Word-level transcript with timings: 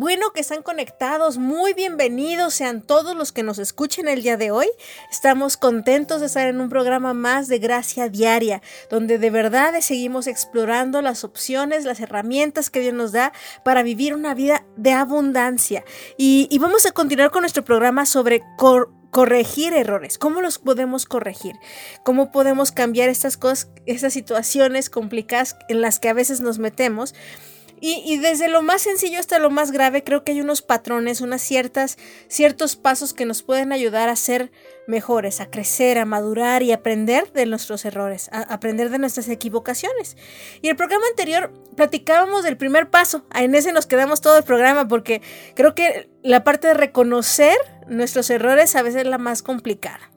Bueno 0.00 0.32
que 0.32 0.40
están 0.40 0.62
conectados, 0.62 1.36
muy 1.36 1.74
bienvenidos 1.74 2.54
sean 2.54 2.80
todos 2.80 3.14
los 3.14 3.32
que 3.32 3.42
nos 3.42 3.58
escuchen 3.58 4.08
el 4.08 4.22
día 4.22 4.38
de 4.38 4.50
hoy. 4.50 4.66
Estamos 5.10 5.58
contentos 5.58 6.20
de 6.20 6.26
estar 6.26 6.48
en 6.48 6.58
un 6.58 6.70
programa 6.70 7.12
más 7.12 7.48
de 7.48 7.58
Gracia 7.58 8.08
Diaria, 8.08 8.62
donde 8.88 9.18
de 9.18 9.28
verdad 9.28 9.78
seguimos 9.82 10.26
explorando 10.26 11.02
las 11.02 11.22
opciones, 11.22 11.84
las 11.84 12.00
herramientas 12.00 12.70
que 12.70 12.80
Dios 12.80 12.94
nos 12.94 13.12
da 13.12 13.34
para 13.62 13.82
vivir 13.82 14.14
una 14.14 14.32
vida 14.32 14.64
de 14.78 14.92
abundancia. 14.92 15.84
Y, 16.16 16.58
vamos 16.58 16.86
a 16.86 16.92
continuar 16.92 17.30
con 17.30 17.42
nuestro 17.42 17.62
programa 17.62 18.06
sobre 18.06 18.40
corregir 19.10 19.74
errores, 19.74 20.16
cómo 20.16 20.40
los 20.40 20.58
podemos 20.58 21.04
corregir, 21.04 21.56
cómo 22.04 22.32
podemos 22.32 22.72
cambiar 22.72 23.10
estas 23.10 23.36
cosas, 23.36 23.68
estas 23.84 24.14
situaciones 24.14 24.88
complicadas 24.88 25.56
en 25.68 25.82
las 25.82 25.98
que 25.98 26.08
a 26.08 26.14
veces 26.14 26.40
nos 26.40 26.58
metemos 26.58 27.14
y, 27.80 28.18
desde 28.18 28.48
lo 28.48 28.62
más 28.62 28.82
sencillo 28.82 29.18
hasta 29.18 29.38
lo 29.38 29.50
más 29.50 29.72
grave, 29.72 30.04
creo 30.04 30.22
que 30.22 30.32
hay 30.32 30.40
unos 30.40 30.60
patrones, 30.60 31.20
unas 31.20 31.40
ciertas, 31.40 31.96
ciertos 32.28 32.76
pasos 32.76 33.14
que 33.14 33.24
nos 33.24 33.42
pueden 33.42 33.72
ayudar 33.72 34.08
a 34.08 34.16
ser 34.16 34.52
mejores, 34.86 35.40
a 35.40 35.50
crecer, 35.50 35.98
a 35.98 36.04
madurar 36.04 36.62
y 36.62 36.72
aprender 36.72 37.32
de 37.32 37.46
nuestros 37.46 37.84
errores, 37.84 38.28
a 38.32 38.40
aprender 38.40 38.90
de 38.90 38.98
nuestras 38.98 39.28
equivocaciones. 39.28 40.16
Y 40.60 40.68
el 40.68 40.76
programa 40.76 41.04
anterior 41.10 41.52
platicábamos 41.76 42.44
del 42.44 42.56
primer 42.56 42.90
paso, 42.90 43.24
en 43.34 43.54
ese 43.54 43.72
nos 43.72 43.86
quedamos 43.86 44.20
todo 44.20 44.36
el 44.36 44.44
programa 44.44 44.86
porque 44.86 45.22
creo 45.54 45.74
que 45.74 46.10
la 46.22 46.44
parte 46.44 46.68
de 46.68 46.74
reconocer 46.74 47.56
nuestros 47.88 48.28
errores 48.30 48.76
a 48.76 48.82
veces 48.82 49.02
es 49.02 49.06
la 49.06 49.18
más 49.18 49.42
complicada. 49.42 50.10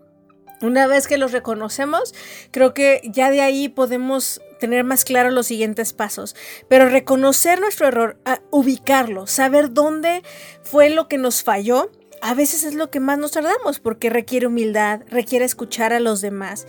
Una 0.61 0.87
vez 0.87 1.07
que 1.07 1.17
los 1.17 1.33
reconocemos, 1.33 2.15
creo 2.51 2.73
que 2.73 3.01
ya 3.03 3.31
de 3.31 3.41
ahí 3.41 3.67
podemos 3.67 4.41
tener 4.63 4.85
más 4.85 5.03
claro 5.03 5.29
los 5.29 5.47
siguientes 5.47 5.91
pasos. 5.91 6.37
Pero 6.69 6.87
reconocer 6.87 7.59
nuestro 7.59 7.85
error, 7.85 8.17
ubicarlo, 8.49 9.27
saber 9.27 9.73
dónde 9.73 10.23
fue 10.61 10.89
lo 10.89 11.09
que 11.09 11.17
nos 11.17 11.43
falló, 11.43 11.91
a 12.21 12.33
veces 12.33 12.63
es 12.63 12.73
lo 12.73 12.89
que 12.89 13.01
más 13.01 13.17
nos 13.17 13.33
tardamos 13.33 13.81
porque 13.81 14.09
requiere 14.09 14.47
humildad, 14.47 15.01
requiere 15.09 15.43
escuchar 15.43 15.91
a 15.91 15.99
los 15.99 16.21
demás. 16.21 16.65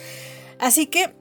Así 0.58 0.88
que 0.88 1.14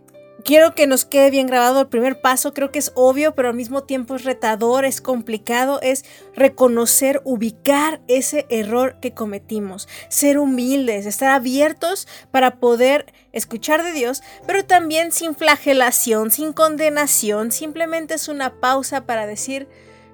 quiero 0.44 0.75
que 0.75 0.88
nos 0.88 1.05
quede 1.05 1.31
bien 1.31 1.47
grabado 1.47 1.81
el 1.81 1.88
primer 1.88 2.22
paso, 2.22 2.53
creo 2.53 2.72
que 2.72 2.80
es 2.80 2.91
obvio, 2.95 3.33
pero 3.33 3.49
al 3.49 3.55
mismo 3.55 3.83
tiempo 3.83 4.16
es 4.16 4.23
retador, 4.23 4.86
es 4.86 5.02
complicado, 5.02 5.80
es 5.81 6.05
reconocer, 6.36 7.22
ubicar 7.23 8.02
ese 8.08 8.45
error 8.49 8.97
que 9.02 9.14
cometimos, 9.14 9.88
ser 10.09 10.38
humildes, 10.38 11.05
estar 11.05 11.30
abiertos 11.30 12.08
para 12.31 12.58
poder 12.58 13.14
escuchar 13.31 13.83
de 13.83 13.94
Dios, 13.94 14.21
pero 14.45 14.66
también 14.66 15.11
sin 15.11 15.36
flagelación, 15.36 16.31
sin 16.31 16.53
condenación, 16.53 17.52
simplemente 17.52 18.16
es 18.16 18.27
una 18.27 18.59
pausa 18.59 19.05
para 19.05 19.25
decir, 19.25 19.67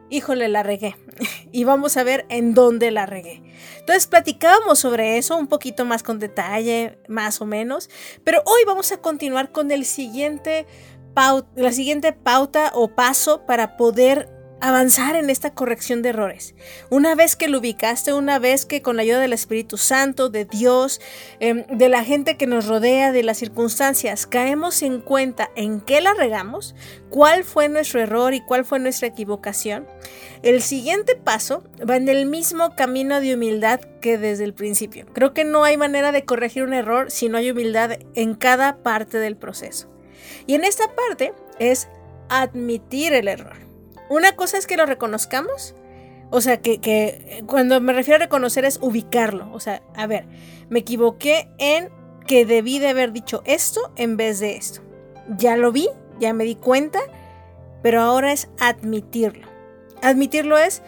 híjole, 0.09 0.47
la 0.47 0.63
regué. 0.63 0.95
y 1.51 1.63
vamos 1.63 1.97
a 1.97 2.03
ver 2.03 2.25
en 2.29 2.53
dónde 2.53 2.91
la 2.91 3.05
regué. 3.05 3.41
Entonces 3.79 4.07
platicábamos 4.07 4.79
sobre 4.79 5.17
eso 5.17 5.37
un 5.37 5.47
poquito 5.47 5.85
más 5.85 6.03
con 6.03 6.19
detalle, 6.19 6.99
más 7.07 7.41
o 7.41 7.45
menos. 7.45 7.89
Pero 8.23 8.41
hoy 8.45 8.61
vamos 8.65 8.91
a 8.91 8.97
continuar 8.97 9.51
con 9.51 9.71
el 9.71 9.85
siguiente 9.85 10.65
la 11.55 11.71
siguiente 11.71 12.13
pauta 12.13 12.71
o 12.73 12.95
paso 12.95 13.45
para 13.45 13.75
poder 13.75 14.29
avanzar 14.61 15.15
en 15.15 15.29
esta 15.29 15.51
corrección 15.51 16.01
de 16.01 16.09
errores. 16.09 16.55
Una 16.89 17.15
vez 17.15 17.35
que 17.35 17.47
lo 17.47 17.59
ubicaste, 17.59 18.13
una 18.13 18.39
vez 18.39 18.65
que 18.65 18.81
con 18.81 18.95
la 18.95 19.03
ayuda 19.03 19.19
del 19.19 19.33
Espíritu 19.33 19.77
Santo, 19.77 20.29
de 20.29 20.45
Dios, 20.45 21.01
em, 21.39 21.65
de 21.67 21.89
la 21.89 22.03
gente 22.03 22.37
que 22.37 22.47
nos 22.47 22.67
rodea, 22.67 23.11
de 23.11 23.23
las 23.23 23.37
circunstancias, 23.37 24.27
caemos 24.27 24.81
en 24.81 25.01
cuenta 25.01 25.49
en 25.55 25.81
qué 25.81 26.01
la 26.01 26.13
regamos, 26.13 26.75
cuál 27.09 27.43
fue 27.43 27.69
nuestro 27.69 28.01
error 28.01 28.33
y 28.33 28.41
cuál 28.41 28.65
fue 28.65 28.79
nuestra 28.79 29.07
equivocación, 29.07 29.87
el 30.41 30.61
siguiente 30.61 31.15
paso 31.15 31.63
va 31.87 31.97
en 31.97 32.07
el 32.07 32.25
mismo 32.25 32.75
camino 32.75 33.19
de 33.19 33.35
humildad 33.35 33.81
que 34.01 34.17
desde 34.17 34.45
el 34.45 34.53
principio. 34.53 35.05
Creo 35.13 35.33
que 35.33 35.43
no 35.43 35.63
hay 35.63 35.77
manera 35.77 36.11
de 36.11 36.23
corregir 36.23 36.63
un 36.63 36.73
error 36.73 37.11
si 37.11 37.27
no 37.27 37.37
hay 37.37 37.51
humildad 37.51 37.97
en 38.15 38.35
cada 38.35 38.77
parte 38.77 39.17
del 39.17 39.35
proceso. 39.35 39.89
Y 40.47 40.55
en 40.55 40.63
esta 40.63 40.95
parte 40.95 41.33
es 41.59 41.89
admitir 42.29 43.13
el 43.13 43.27
error. 43.27 43.68
Una 44.09 44.35
cosa 44.35 44.57
es 44.57 44.67
que 44.67 44.75
lo 44.75 44.85
reconozcamos, 44.85 45.75
o 46.31 46.41
sea, 46.41 46.61
que, 46.61 47.43
cuando 47.47 47.79
me 47.81 47.93
refiero 47.93 48.17
a 48.17 48.25
reconocer 48.25 48.65
es 48.65 48.79
ubicarlo. 48.81 49.49
O 49.51 49.59
sea, 49.59 49.81
a 49.95 50.07
ver, 50.07 50.25
me 50.69 50.79
equivoqué 50.79 51.49
en 51.57 51.89
que 52.27 52.45
debí 52.45 52.79
de 52.79 52.89
haber 52.89 53.11
dicho 53.11 53.41
esto 53.45 53.91
en 53.95 54.17
vez 54.17 54.39
de 54.39 54.55
esto. 54.55 54.81
Ya 55.37 55.57
lo 55.57 55.71
vi, 55.71 55.89
ya 56.19 56.33
me 56.33 56.43
di 56.43 56.55
cuenta, 56.55 56.99
pero 57.81 58.01
ahora 58.01 58.31
es 58.31 58.49
admitirlo. 58.59 59.47
Admitirlo 60.01 60.57
es, 60.57 60.83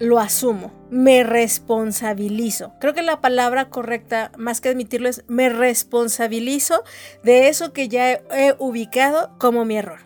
lo 0.00 0.18
asumo, 0.18 0.72
me 0.90 1.22
responsabilizo. 1.22 2.72
Creo 2.80 2.94
que 2.94 3.02
la 3.02 3.20
palabra 3.20 3.70
correcta, 3.70 4.32
más 4.36 4.60
que 4.60 4.68
admitirlo, 4.68 5.08
es 5.08 5.24
me 5.28 5.48
responsabilizo 5.48 6.82
de 7.22 7.48
eso 7.48 7.72
que 7.72 7.88
ya 7.88 8.12
he 8.12 8.54
ubicado 8.58 9.36
como 9.38 9.64
mi 9.64 9.76
error. 9.76 10.00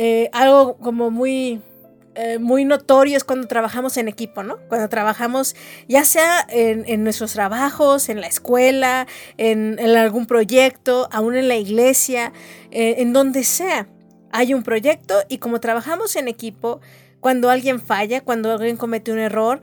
Eh, 0.00 0.30
algo 0.32 0.76
como 0.76 1.10
muy, 1.10 1.60
eh, 2.14 2.38
muy 2.38 2.64
notorio 2.64 3.16
es 3.16 3.24
cuando 3.24 3.48
trabajamos 3.48 3.96
en 3.96 4.06
equipo, 4.06 4.44
¿no? 4.44 4.58
Cuando 4.68 4.88
trabajamos 4.88 5.56
ya 5.88 6.04
sea 6.04 6.46
en, 6.48 7.02
nuestros 7.02 7.32
trabajos, 7.32 8.08
en 8.08 8.20
la 8.20 8.28
escuela, 8.28 9.08
en, 9.38 9.76
algún 9.96 10.26
proyecto, 10.26 11.08
aún 11.10 11.34
en 11.34 11.48
la 11.48 11.56
iglesia, 11.56 12.32
eh, 12.70 12.94
en 12.98 13.12
donde 13.12 13.42
sea. 13.42 13.88
Hay 14.30 14.54
un 14.54 14.62
proyecto 14.62 15.14
y 15.28 15.38
como 15.38 15.58
trabajamos 15.58 16.14
en 16.14 16.28
equipo, 16.28 16.80
cuando 17.18 17.50
alguien 17.50 17.80
falla, 17.80 18.20
cuando 18.20 18.52
alguien 18.52 18.76
comete 18.76 19.10
un 19.10 19.18
error, 19.18 19.60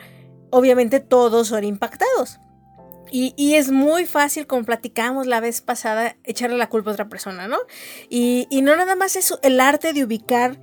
obviamente 0.50 1.00
todos 1.00 1.47
son 1.47 1.63
impactados. 1.63 2.40
Y, 3.12 3.56
es 3.56 3.72
muy 3.72 4.06
fácil, 4.06 4.48
como 4.48 4.64
platicamos 4.64 5.28
la 5.28 5.40
vez 5.40 5.62
pasada, 5.62 6.18
echarle 6.24 6.58
la 6.58 6.70
culpa 6.70 6.90
a 6.90 6.94
otra 6.94 7.10
persona, 7.10 7.48
¿no? 7.48 7.58
Y, 8.10 8.48
no 8.62 8.76
nada 8.76 8.96
más 8.96 9.16
es 9.16 9.34
el 9.44 9.60
arte 9.60 9.94
de 9.94 10.04
ubicar 10.04 10.60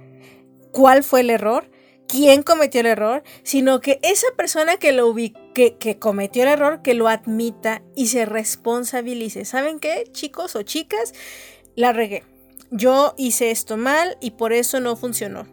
cuál 0.72 1.02
fue 1.02 1.20
el 1.20 1.31
error, 1.31 1.70
quién 2.08 2.42
cometió 2.42 2.81
el 2.81 2.86
error, 2.86 3.22
sino 3.42 3.81
que 3.81 3.98
esa 4.02 4.26
persona 4.36 4.76
que 4.76 4.92
lo 4.92 5.14
que, 5.14 5.76
que 5.78 5.98
cometió 5.98 6.42
el 6.42 6.48
error, 6.48 6.82
que 6.82 6.94
lo 6.94 7.08
admita 7.08 7.82
y 7.94 8.08
se 8.08 8.26
responsabilice. 8.26 9.44
¿Saben 9.44 9.78
qué, 9.78 10.04
chicos 10.12 10.56
o 10.56 10.62
chicas? 10.62 11.14
La 11.75 11.92
regué. 11.92 12.25
Yo 12.70 13.14
hice 13.16 13.50
esto 13.50 13.76
mal 13.76 14.16
y 14.20 14.32
por 14.32 14.52
eso 14.52 14.81
no 14.81 14.97
funcionó. 14.97 15.47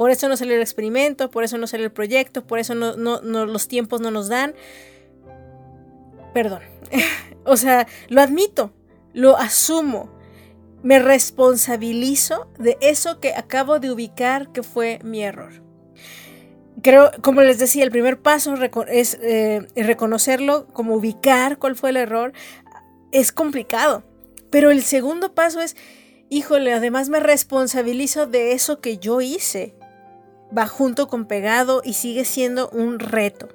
Por 0.00 0.10
eso 0.10 0.30
no 0.30 0.36
salió 0.38 0.54
el 0.54 0.62
experimento, 0.62 1.30
por 1.30 1.44
eso 1.44 1.58
no 1.58 1.66
salió 1.66 1.84
el 1.84 1.92
proyecto, 1.92 2.46
por 2.46 2.58
eso 2.58 2.74
no, 2.74 2.96
no, 2.96 3.20
los 3.20 3.68
tiempos 3.68 4.00
no 4.00 4.10
nos 4.10 4.30
dan 4.30 4.54
perdón. 6.32 6.60
o 7.44 7.56
sea, 7.56 7.86
lo 8.08 8.20
admito, 8.20 8.72
lo 9.12 9.36
asumo, 9.36 10.10
me 10.82 10.98
responsabilizo 10.98 12.48
de 12.58 12.78
eso 12.80 13.20
que 13.20 13.34
acabo 13.34 13.78
de 13.78 13.90
ubicar 13.90 14.52
que 14.52 14.62
fue 14.62 14.98
mi 15.02 15.22
error. 15.22 15.62
Creo, 16.82 17.10
como 17.20 17.42
les 17.42 17.58
decía, 17.58 17.84
el 17.84 17.90
primer 17.90 18.20
paso 18.20 18.54
es 18.88 19.18
eh, 19.20 19.66
reconocerlo, 19.76 20.66
como 20.68 20.94
ubicar 20.94 21.58
cuál 21.58 21.76
fue 21.76 21.90
el 21.90 21.98
error. 21.98 22.32
Es 23.12 23.32
complicado, 23.32 24.04
pero 24.50 24.70
el 24.70 24.82
segundo 24.82 25.34
paso 25.34 25.60
es, 25.60 25.76
híjole, 26.30 26.72
además 26.72 27.10
me 27.10 27.20
responsabilizo 27.20 28.26
de 28.26 28.52
eso 28.52 28.80
que 28.80 28.96
yo 28.98 29.20
hice. 29.20 29.74
Va 30.56 30.66
junto 30.66 31.08
con 31.08 31.26
pegado 31.26 31.82
y 31.84 31.92
sigue 31.92 32.24
siendo 32.24 32.70
un 32.70 32.98
reto. 32.98 33.48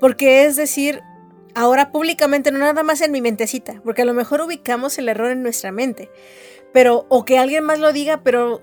Porque 0.00 0.46
es 0.46 0.56
decir, 0.56 1.02
ahora 1.58 1.90
públicamente, 1.90 2.52
no 2.52 2.60
nada 2.60 2.84
más 2.84 3.00
en 3.00 3.10
mi 3.10 3.20
mentecita, 3.20 3.80
porque 3.82 4.02
a 4.02 4.04
lo 4.04 4.14
mejor 4.14 4.40
ubicamos 4.40 4.96
el 4.98 5.08
error 5.08 5.32
en 5.32 5.42
nuestra 5.42 5.72
mente, 5.72 6.08
pero 6.72 7.04
o 7.08 7.24
que 7.24 7.36
alguien 7.36 7.64
más 7.64 7.80
lo 7.80 7.92
diga, 7.92 8.22
pero 8.22 8.62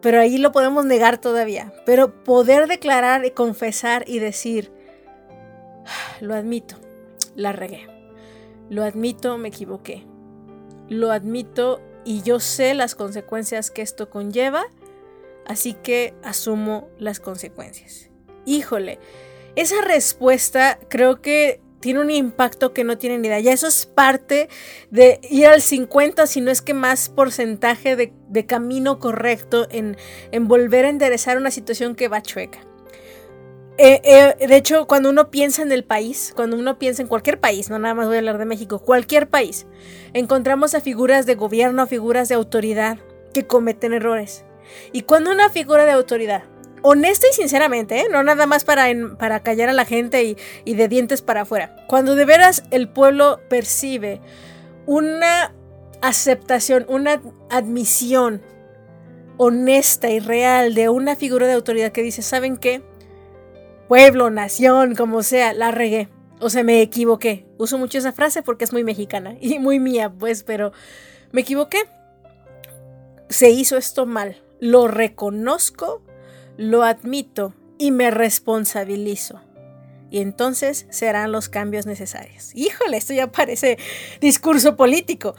pero 0.00 0.20
ahí 0.20 0.38
lo 0.38 0.52
podemos 0.52 0.84
negar 0.84 1.18
todavía, 1.18 1.72
pero 1.84 2.22
poder 2.22 2.68
declarar 2.68 3.24
y 3.24 3.32
confesar 3.32 4.04
y 4.06 4.20
decir, 4.20 4.70
ah, 5.84 6.16
lo 6.20 6.34
admito, 6.34 6.76
la 7.34 7.50
regué. 7.50 7.88
Lo 8.70 8.84
admito, 8.84 9.36
me 9.38 9.48
equivoqué. 9.48 10.06
Lo 10.88 11.10
admito 11.10 11.80
y 12.04 12.22
yo 12.22 12.38
sé 12.38 12.74
las 12.74 12.94
consecuencias 12.94 13.72
que 13.72 13.82
esto 13.82 14.10
conlleva, 14.10 14.66
así 15.44 15.74
que 15.74 16.14
asumo 16.22 16.88
las 16.98 17.18
consecuencias. 17.18 18.08
Híjole, 18.46 19.00
esa 19.56 19.82
respuesta 19.82 20.78
creo 20.88 21.20
que 21.20 21.60
tiene 21.80 22.00
un 22.00 22.10
impacto 22.10 22.72
que 22.72 22.84
no 22.84 22.98
tienen 22.98 23.24
idea. 23.24 23.40
Ya 23.40 23.52
eso 23.52 23.66
es 23.66 23.86
parte 23.86 24.48
de 24.90 25.20
ir 25.30 25.46
al 25.46 25.62
50, 25.62 26.26
si 26.26 26.40
no 26.40 26.50
es 26.50 26.62
que 26.62 26.74
más 26.74 27.08
porcentaje 27.08 27.96
de, 27.96 28.12
camino 28.46 28.98
correcto 28.98 29.66
en, 29.70 29.96
en, 30.30 30.48
volver 30.48 30.84
a 30.84 30.90
enderezar 30.90 31.36
una 31.36 31.50
situación 31.50 31.94
que 31.94 32.08
va 32.08 32.22
chueca. 32.22 32.60
Eh, 33.80 34.00
eh, 34.02 34.46
de 34.46 34.56
hecho, 34.56 34.88
cuando 34.88 35.08
uno 35.08 35.30
piensa 35.30 35.62
en 35.62 35.70
el 35.70 35.84
país, 35.84 36.32
cuando 36.34 36.56
uno 36.56 36.80
piensa 36.80 37.00
en 37.00 37.06
cualquier 37.06 37.38
país, 37.38 37.70
no 37.70 37.78
nada 37.78 37.94
más 37.94 38.06
voy 38.06 38.16
a 38.16 38.18
hablar 38.18 38.38
de 38.38 38.44
México, 38.44 38.80
cualquier 38.80 39.28
país, 39.28 39.66
encontramos 40.14 40.74
a 40.74 40.80
figuras 40.80 41.26
de 41.26 41.36
gobierno, 41.36 41.82
a 41.82 41.86
figuras 41.86 42.28
de 42.28 42.34
autoridad 42.34 42.98
que 43.32 43.46
cometen 43.46 43.92
errores. 43.92 44.44
Y 44.92 45.02
cuando 45.02 45.30
una 45.30 45.48
figura 45.48 45.84
de 45.84 45.92
autoridad 45.92 46.42
honesta 46.82 47.26
y 47.30 47.34
sinceramente, 47.34 48.00
¿eh? 48.00 48.06
no 48.10 48.22
nada 48.22 48.46
más 48.46 48.64
para, 48.64 48.86
para 49.18 49.40
callar 49.40 49.68
a 49.68 49.72
la 49.72 49.84
gente 49.84 50.24
y, 50.24 50.36
y 50.64 50.74
de 50.74 50.88
dientes 50.88 51.22
para 51.22 51.42
afuera. 51.42 51.76
Cuando 51.86 52.14
de 52.14 52.24
veras 52.24 52.64
el 52.70 52.88
pueblo 52.88 53.40
percibe 53.48 54.20
una 54.86 55.54
aceptación, 56.00 56.86
una 56.88 57.20
admisión 57.50 58.42
honesta 59.36 60.10
y 60.10 60.20
real 60.20 60.74
de 60.74 60.88
una 60.88 61.16
figura 61.16 61.46
de 61.46 61.54
autoridad 61.54 61.92
que 61.92 62.02
dice, 62.02 62.22
¿saben 62.22 62.56
qué? 62.56 62.82
Pueblo, 63.86 64.30
nación, 64.30 64.94
como 64.94 65.22
sea, 65.22 65.54
la 65.54 65.70
regué. 65.70 66.08
O 66.40 66.50
sea, 66.50 66.62
me 66.62 66.82
equivoqué. 66.82 67.46
Uso 67.56 67.78
mucho 67.78 67.98
esa 67.98 68.12
frase 68.12 68.42
porque 68.42 68.64
es 68.64 68.72
muy 68.72 68.84
mexicana 68.84 69.36
y 69.40 69.58
muy 69.58 69.80
mía, 69.80 70.12
pues, 70.16 70.42
pero 70.42 70.72
me 71.32 71.40
equivoqué. 71.40 71.78
Se 73.28 73.50
hizo 73.50 73.76
esto 73.76 74.06
mal. 74.06 74.42
Lo 74.60 74.88
reconozco 74.88 76.02
lo 76.58 76.82
admito 76.82 77.54
y 77.78 77.92
me 77.92 78.10
responsabilizo. 78.10 79.40
Y 80.10 80.20
entonces 80.20 80.86
serán 80.90 81.32
los 81.32 81.48
cambios 81.48 81.86
necesarios. 81.86 82.50
Híjole, 82.54 82.96
esto 82.96 83.14
ya 83.14 83.30
parece 83.30 83.78
discurso 84.20 84.76
político. 84.76 85.34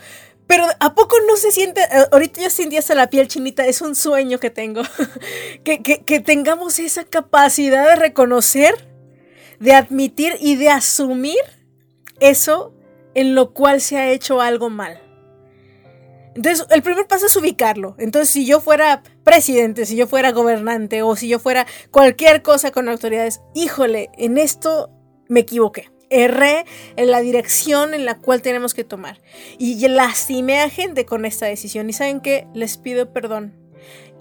Pero 0.47 0.65
¿a 0.79 0.95
poco 0.95 1.17
no 1.27 1.35
se 1.35 1.51
siente? 1.51 1.81
Eh, 1.81 2.05
ahorita 2.11 2.41
yo 2.41 2.49
sentí 2.49 2.77
hasta 2.77 2.95
la 2.95 3.09
piel 3.09 3.27
chinita, 3.27 3.67
es 3.67 3.81
un 3.81 3.95
sueño 3.95 4.39
que 4.39 4.49
tengo. 4.49 4.81
que, 5.63 5.81
que 5.81 6.19
tengamos 6.21 6.79
esa 6.79 7.03
capacidad 7.03 7.87
de 7.87 7.95
reconocer, 7.95 8.73
de 9.59 9.73
admitir 9.73 10.35
y 10.39 10.55
de 10.55 10.69
asumir 10.69 11.39
eso 12.19 12.73
en 13.13 13.35
lo 13.35 13.53
cual 13.53 13.81
se 13.81 13.97
ha 13.97 14.09
hecho 14.09 14.41
algo 14.41 14.69
mal. 14.69 15.01
Entonces, 16.39 16.65
el 16.69 16.81
primer 16.81 17.05
paso 17.05 17.25
es 17.25 17.35
ubicarlo. 17.35 17.95
Entonces, 17.99 18.29
si 18.29 18.45
yo 18.45 18.61
fuera 18.61 19.03
presidente, 19.25 19.85
si 19.85 19.97
yo 19.97 20.07
fuera 20.07 20.31
gobernante 20.31 21.01
o 21.01 21.17
si 21.17 21.27
yo 21.27 21.37
fuera 21.37 21.67
cualquier 21.91 22.43
cosa 22.43 22.71
con 22.71 22.87
autoridades, 22.87 23.41
híjole, 23.53 24.09
en 24.17 24.37
esto 24.37 24.89
me 25.27 25.41
equivoqué. 25.41 25.91
Erré 26.09 26.63
en 26.95 27.11
la 27.11 27.19
dirección 27.19 27.93
en 27.93 28.05
la 28.05 28.19
cual 28.19 28.41
tenemos 28.41 28.73
que 28.73 28.85
tomar. 28.85 29.19
Y 29.57 29.85
lastimé 29.89 30.61
a 30.61 30.69
gente 30.69 31.05
con 31.05 31.25
esta 31.25 31.45
decisión. 31.45 31.89
Y 31.89 31.93
saben 31.93 32.21
qué, 32.21 32.47
les 32.53 32.77
pido 32.77 33.11
perdón. 33.11 33.53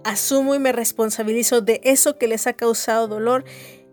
Asumo 0.02 0.56
y 0.56 0.58
me 0.58 0.72
responsabilizo 0.72 1.60
de 1.60 1.80
eso 1.84 2.18
que 2.18 2.26
les 2.26 2.48
ha 2.48 2.54
causado 2.54 3.06
dolor 3.06 3.44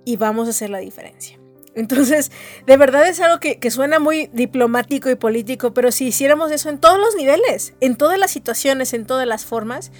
y 0.03 0.15
vamos 0.17 0.47
a 0.47 0.49
hacer 0.49 0.71
la 0.71 0.79
diferencia. 0.79 1.39
Entonces, 1.75 2.31
de 2.65 2.77
verdad 2.77 3.07
es 3.07 3.19
algo 3.19 3.39
que, 3.39 3.59
suena 3.69 3.99
muy 3.99 4.29
diplomático 4.33 5.09
y 5.09 5.15
político, 5.15 5.73
pero 5.73 5.91
si 5.91 6.07
hiciéramos 6.07 6.51
eso 6.51 6.69
en 6.69 6.79
todos 6.79 6.97
los 6.97 7.15
niveles, 7.15 7.73
en 7.81 7.97
todas 7.97 8.17
las 8.17 8.31
situaciones, 8.31 8.93
en 8.93 9.05
todas 9.05 9.27
las 9.27 9.45
formas, 9.45 9.91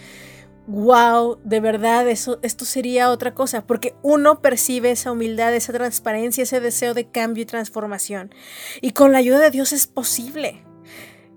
wow, 0.68 1.38
de 1.44 1.60
verdad, 1.60 2.08
eso, 2.08 2.40
esto 2.42 2.64
sería 2.64 3.12
otra 3.12 3.34
cosa, 3.34 3.68
porque 3.68 3.94
uno 4.02 4.42
percibe 4.42 4.92
esa 4.92 5.12
humildad, 5.12 5.54
esa 5.54 5.74
transparencia, 5.74 6.44
ese 6.44 6.62
deseo 6.62 6.94
de 6.94 7.10
cambio 7.10 7.44
y 7.44 7.46
transformación. 7.46 8.34
Y 8.82 8.92
con 8.92 9.12
la 9.12 9.18
ayuda 9.18 9.40
de 9.40 9.52
Dios 9.52 9.74
es 9.74 9.86
posible. 9.86 10.64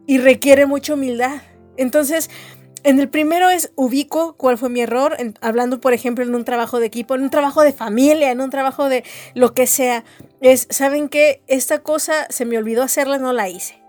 Y 0.07 0.19
requiere 0.19 0.67
mucha 0.67 0.95
humildad. 0.95 1.43
Entonces, 1.77 2.31
en 2.85 3.01
el 3.01 3.09
primero 3.09 3.51
es 3.51 3.71
ubico 3.77 4.35
cuál 4.37 4.59
fue 4.59 4.69
mi 4.69 4.81
error, 4.81 5.17
hablando 5.41 5.81
por 5.81 5.93
ejemplo 5.93 6.25
en 6.25 6.35
un 6.35 6.45
trabajo 6.45 6.81
de 6.81 6.87
equipo, 6.87 7.15
en 7.15 7.23
un 7.23 7.31
trabajo 7.31 7.63
de 7.63 7.73
familia, 7.73 8.31
en 8.31 8.41
un 8.41 8.51
trabajo 8.51 8.89
de 8.89 9.05
lo 9.35 9.55
que 9.55 9.67
sea. 9.67 10.05
Es, 10.41 10.67
¿saben 10.71 11.09
qué? 11.09 11.43
Esta 11.47 11.81
cosa 11.81 12.27
se 12.31 12.45
me 12.45 12.59
olvidó 12.59 12.83
hacerla, 12.83 13.19
no 13.19 13.33
la 13.33 13.49
hice. 13.49 13.83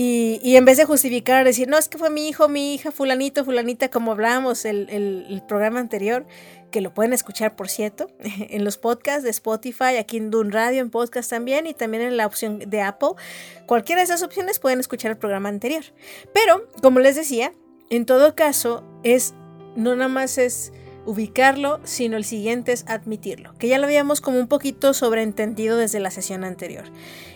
Y, 0.00 0.38
y, 0.44 0.54
en 0.54 0.64
vez 0.64 0.76
de 0.76 0.84
justificar, 0.84 1.44
decir, 1.44 1.66
no, 1.66 1.76
es 1.76 1.88
que 1.88 1.98
fue 1.98 2.08
mi 2.08 2.28
hijo, 2.28 2.48
mi 2.48 2.72
hija, 2.72 2.92
fulanito, 2.92 3.44
fulanita, 3.44 3.88
como 3.88 4.12
hablábamos 4.12 4.64
el, 4.64 4.88
el, 4.90 5.26
el 5.28 5.42
programa 5.42 5.80
anterior, 5.80 6.24
que 6.70 6.80
lo 6.80 6.94
pueden 6.94 7.12
escuchar, 7.12 7.56
por 7.56 7.68
cierto, 7.68 8.08
en 8.20 8.64
los 8.64 8.78
podcasts 8.78 9.24
de 9.24 9.30
Spotify, 9.30 9.96
aquí 9.98 10.18
en 10.18 10.30
Dun 10.30 10.52
Radio, 10.52 10.82
en 10.82 10.90
podcast 10.90 11.28
también, 11.30 11.66
y 11.66 11.74
también 11.74 12.04
en 12.04 12.16
la 12.16 12.26
opción 12.26 12.60
de 12.60 12.80
Apple. 12.80 13.10
Cualquiera 13.66 14.00
de 14.00 14.04
esas 14.04 14.22
opciones 14.22 14.60
pueden 14.60 14.78
escuchar 14.78 15.10
el 15.10 15.16
programa 15.16 15.48
anterior. 15.48 15.82
Pero, 16.32 16.68
como 16.80 17.00
les 17.00 17.16
decía, 17.16 17.52
en 17.90 18.06
todo 18.06 18.34
caso, 18.34 18.84
es 19.02 19.34
no 19.76 19.94
nada 19.94 20.08
más 20.08 20.38
es 20.38 20.72
ubicarlo, 21.06 21.80
sino 21.84 22.18
el 22.18 22.24
siguiente 22.24 22.72
es 22.72 22.84
admitirlo, 22.86 23.54
que 23.58 23.68
ya 23.68 23.78
lo 23.78 23.86
habíamos 23.86 24.20
como 24.20 24.38
un 24.38 24.48
poquito 24.48 24.92
sobreentendido 24.92 25.78
desde 25.78 26.00
la 26.00 26.10
sesión 26.10 26.44
anterior. 26.44 26.84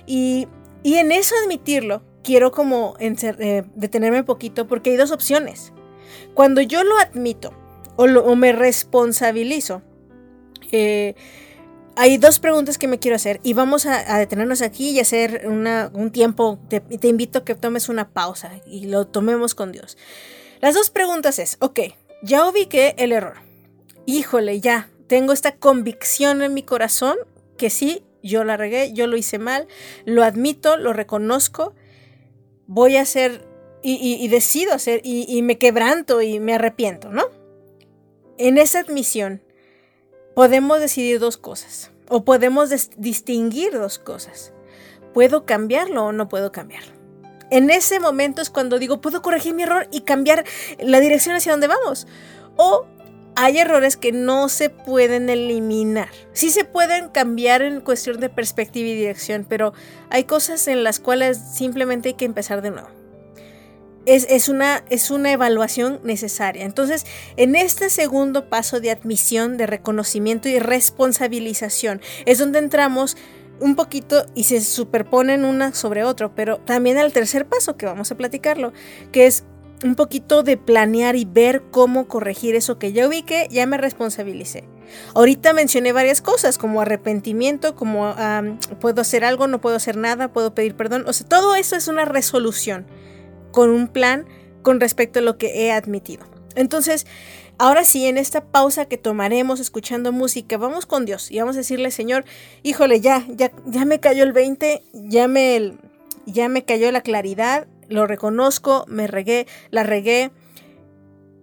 Y, 0.06 0.46
en 0.84 1.12
eso 1.12 1.34
admitirlo, 1.42 2.02
quiero 2.22 2.50
como 2.50 2.96
eh, 2.98 3.62
detenerme 3.74 4.18
un 4.18 4.24
poquito 4.26 4.66
porque 4.66 4.90
hay 4.90 4.96
dos 4.96 5.10
opciones. 5.10 5.72
Cuando 6.34 6.60
yo 6.60 6.84
lo 6.84 6.98
admito 6.98 7.54
o, 7.96 8.36
me 8.36 8.52
responsabilizo, 8.52 9.80
eh, 10.70 11.14
hay 11.96 12.18
dos 12.18 12.40
preguntas 12.40 12.76
que 12.76 12.88
me 12.88 12.98
quiero 12.98 13.16
hacer 13.16 13.40
y 13.42 13.54
vamos 13.54 13.86
a, 13.86 14.18
detenernos 14.18 14.60
aquí 14.60 14.90
y 14.90 15.00
hacer 15.00 15.46
un 15.46 16.10
tiempo, 16.10 16.58
te, 16.68 16.80
te 16.80 17.08
invito 17.08 17.38
a 17.38 17.44
que 17.44 17.54
tomes 17.54 17.88
una 17.88 18.10
pausa 18.10 18.50
y 18.66 18.86
lo 18.86 19.06
tomemos 19.06 19.54
con 19.54 19.72
Dios. 19.72 19.96
Las 20.62 20.76
dos 20.76 20.90
preguntas 20.90 21.40
es, 21.40 21.56
ok, 21.60 21.80
ya 22.22 22.48
ubiqué 22.48 22.94
el 22.96 23.10
error. 23.10 23.34
Híjole, 24.06 24.60
ya, 24.60 24.88
tengo 25.08 25.32
esta 25.32 25.56
convicción 25.56 26.40
en 26.40 26.54
mi 26.54 26.62
corazón 26.62 27.16
que 27.58 27.68
sí, 27.68 28.04
yo 28.22 28.44
la 28.44 28.56
regué, 28.56 28.92
yo 28.92 29.08
lo 29.08 29.16
hice 29.16 29.40
mal, 29.40 29.66
lo 30.04 30.22
admito, 30.22 30.76
lo 30.76 30.92
reconozco, 30.92 31.74
voy 32.68 32.96
a 32.96 33.02
hacer 33.02 33.44
y, 33.82 34.28
decido 34.28 34.72
hacer 34.72 35.00
y, 35.02 35.26
y 35.28 35.42
me 35.42 35.58
quebranto 35.58 36.22
y 36.22 36.38
me 36.38 36.54
arrepiento, 36.54 37.10
¿no? 37.10 37.24
En 38.38 38.56
esa 38.56 38.78
admisión 38.78 39.42
podemos 40.36 40.78
decidir 40.78 41.18
dos 41.18 41.38
cosas 41.38 41.90
o 42.08 42.24
podemos 42.24 42.70
distinguir 42.96 43.72
dos 43.72 43.98
cosas. 43.98 44.52
¿Puedo 45.12 45.44
cambiarlo 45.44 46.06
o 46.06 46.12
no 46.12 46.28
puedo 46.28 46.52
cambiarlo? 46.52 47.01
En 47.52 47.68
ese 47.68 48.00
momento 48.00 48.40
es 48.40 48.48
cuando 48.48 48.78
digo, 48.78 49.02
puedo 49.02 49.20
corregir 49.20 49.52
mi 49.52 49.64
error 49.64 49.86
y 49.92 50.00
cambiar 50.00 50.46
la 50.80 51.00
dirección 51.00 51.36
hacia 51.36 51.52
donde 51.52 51.66
vamos. 51.66 52.06
O 52.56 52.86
hay 53.34 53.58
errores 53.58 53.98
que 53.98 54.10
no 54.10 54.48
se 54.48 54.70
pueden 54.70 55.28
eliminar. 55.28 56.08
Sí 56.32 56.48
se 56.48 56.64
pueden 56.64 57.10
cambiar 57.10 57.60
en 57.60 57.82
cuestión 57.82 58.20
de 58.20 58.30
perspectiva 58.30 58.88
y 58.88 58.94
dirección, 58.94 59.44
pero 59.46 59.74
hay 60.08 60.24
cosas 60.24 60.66
en 60.66 60.82
las 60.82 60.98
cuales 60.98 61.38
simplemente 61.52 62.08
hay 62.08 62.14
que 62.14 62.24
empezar 62.24 62.62
de 62.62 62.70
nuevo. 62.70 62.88
Es, 64.06 64.48
una, 64.48 64.82
es 64.88 65.10
una 65.10 65.30
evaluación 65.30 66.00
necesaria. 66.04 66.64
Entonces, 66.64 67.04
en 67.36 67.54
este 67.54 67.90
segundo 67.90 68.48
paso 68.48 68.80
de 68.80 68.90
admisión, 68.90 69.58
de 69.58 69.66
reconocimiento 69.66 70.48
y 70.48 70.58
responsabilización, 70.58 72.00
es 72.24 72.38
donde 72.38 72.60
entramos 72.60 73.18
un 73.62 73.76
poquito 73.76 74.26
y 74.34 74.44
se 74.44 74.60
superponen 74.60 75.44
una 75.44 75.72
sobre 75.72 76.04
otro, 76.04 76.34
pero 76.34 76.58
también 76.58 76.98
el 76.98 77.12
tercer 77.12 77.46
paso 77.46 77.76
que 77.76 77.86
vamos 77.86 78.10
a 78.10 78.16
platicarlo, 78.16 78.72
que 79.12 79.26
es 79.26 79.44
un 79.84 79.94
poquito 79.94 80.42
de 80.42 80.56
planear 80.56 81.16
y 81.16 81.24
ver 81.24 81.62
cómo 81.70 82.08
corregir 82.08 82.54
eso 82.54 82.78
que 82.78 82.92
ya 82.92 83.06
ubiqué, 83.06 83.48
ya 83.50 83.66
me 83.66 83.78
responsabilicé. 83.78 84.64
Ahorita 85.14 85.52
mencioné 85.52 85.92
varias 85.92 86.20
cosas 86.20 86.58
como 86.58 86.80
arrepentimiento, 86.80 87.74
como 87.74 88.14
puedo 88.80 89.00
hacer 89.00 89.24
algo, 89.24 89.46
no 89.46 89.60
puedo 89.60 89.76
hacer 89.76 89.96
nada, 89.96 90.32
puedo 90.32 90.54
pedir 90.54 90.74
perdón, 90.74 91.04
o 91.06 91.12
sea, 91.12 91.26
todo 91.28 91.54
eso 91.54 91.76
es 91.76 91.88
una 91.88 92.04
resolución 92.04 92.86
con 93.52 93.70
un 93.70 93.88
plan 93.88 94.26
con 94.62 94.80
respecto 94.80 95.20
a 95.20 95.22
lo 95.22 95.38
que 95.38 95.64
he 95.66 95.72
admitido. 95.72 96.26
Entonces, 96.54 97.06
Ahora 97.62 97.84
sí, 97.84 98.06
en 98.06 98.18
esta 98.18 98.44
pausa 98.44 98.86
que 98.86 98.98
tomaremos 98.98 99.60
escuchando 99.60 100.10
música, 100.10 100.56
vamos 100.56 100.84
con 100.84 101.04
Dios 101.04 101.30
y 101.30 101.38
vamos 101.38 101.54
a 101.54 101.60
decirle, 101.60 101.92
Señor, 101.92 102.24
híjole, 102.64 103.00
ya, 103.00 103.24
ya, 103.28 103.52
ya 103.66 103.84
me 103.84 104.00
cayó 104.00 104.24
el 104.24 104.32
20, 104.32 104.82
ya 104.92 105.28
me, 105.28 105.74
ya 106.26 106.48
me 106.48 106.64
cayó 106.64 106.90
la 106.90 107.02
claridad, 107.02 107.68
lo 107.88 108.08
reconozco, 108.08 108.84
me 108.88 109.06
regué, 109.06 109.46
la 109.70 109.84
regué, 109.84 110.32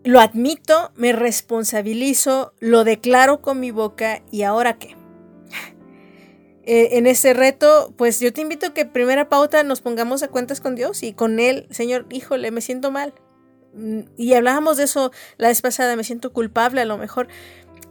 lo 0.04 0.20
admito, 0.20 0.92
me 0.98 1.14
responsabilizo, 1.14 2.52
lo 2.60 2.84
declaro 2.84 3.40
con 3.40 3.62
mi 3.62 3.72
boca 3.72 4.22
y 4.30 4.42
ahora 4.42 4.78
qué. 4.78 4.98
Eh, 6.66 6.98
en 6.98 7.08
este 7.08 7.34
reto, 7.34 7.94
pues 7.98 8.20
yo 8.20 8.32
te 8.32 8.42
invito 8.42 8.68
a 8.68 8.74
que 8.76 8.86
primera 8.86 9.30
pauta 9.30 9.64
nos 9.64 9.80
pongamos 9.80 10.22
a 10.22 10.28
cuentas 10.28 10.60
con 10.60 10.76
Dios 10.76 11.02
y 11.02 11.14
con 11.14 11.40
Él, 11.40 11.66
Señor, 11.72 12.06
híjole, 12.12 12.52
me 12.52 12.62
siento 12.62 12.92
mal, 12.92 13.14
y 14.18 14.34
hablábamos 14.34 14.78
de 14.78 14.84
eso 14.84 15.12
la 15.38 15.50
vez 15.50 15.62
pasada, 15.62 15.96
me 15.96 16.04
siento 16.04 16.34
culpable 16.34 16.82
a 16.82 16.86
lo 16.86 16.98
mejor. 16.98 17.28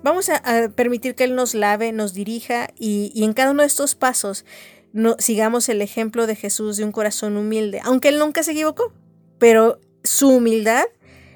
Vamos 0.02 0.28
a, 0.28 0.68
permitir 0.74 1.14
que 1.14 1.24
Él 1.24 1.34
nos 1.34 1.54
lave, 1.54 1.92
nos 1.92 2.14
dirija 2.14 2.68
y, 2.78 3.12
en 3.24 3.32
cada 3.32 3.50
uno 3.50 3.62
de 3.62 3.68
estos 3.68 3.94
pasos 3.94 4.44
no, 4.92 5.16
sigamos 5.18 5.68
el 5.68 5.82
ejemplo 5.82 6.26
de 6.26 6.36
Jesús 6.36 6.76
de 6.76 6.84
un 6.84 6.92
corazón 6.92 7.36
humilde, 7.36 7.80
aunque 7.84 8.08
él 8.08 8.18
nunca 8.18 8.42
se 8.42 8.52
equivocó, 8.52 8.92
pero 9.38 9.80
su 10.02 10.28
humildad 10.28 10.84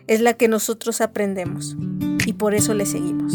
es 0.06 0.20
la 0.20 0.34
que 0.34 0.49
nosotros 0.49 1.00
aprendemos 1.00 1.76
y 2.26 2.32
por 2.32 2.54
eso 2.54 2.72
le 2.72 2.87
seguimos. 2.87 3.34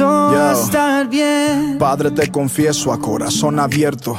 a 0.00 0.52
estar 0.52 1.08
bien. 1.08 1.76
Padre, 1.78 2.10
te 2.10 2.30
confieso 2.30 2.92
a 2.92 2.98
corazón 2.98 3.58
abierto 3.58 4.18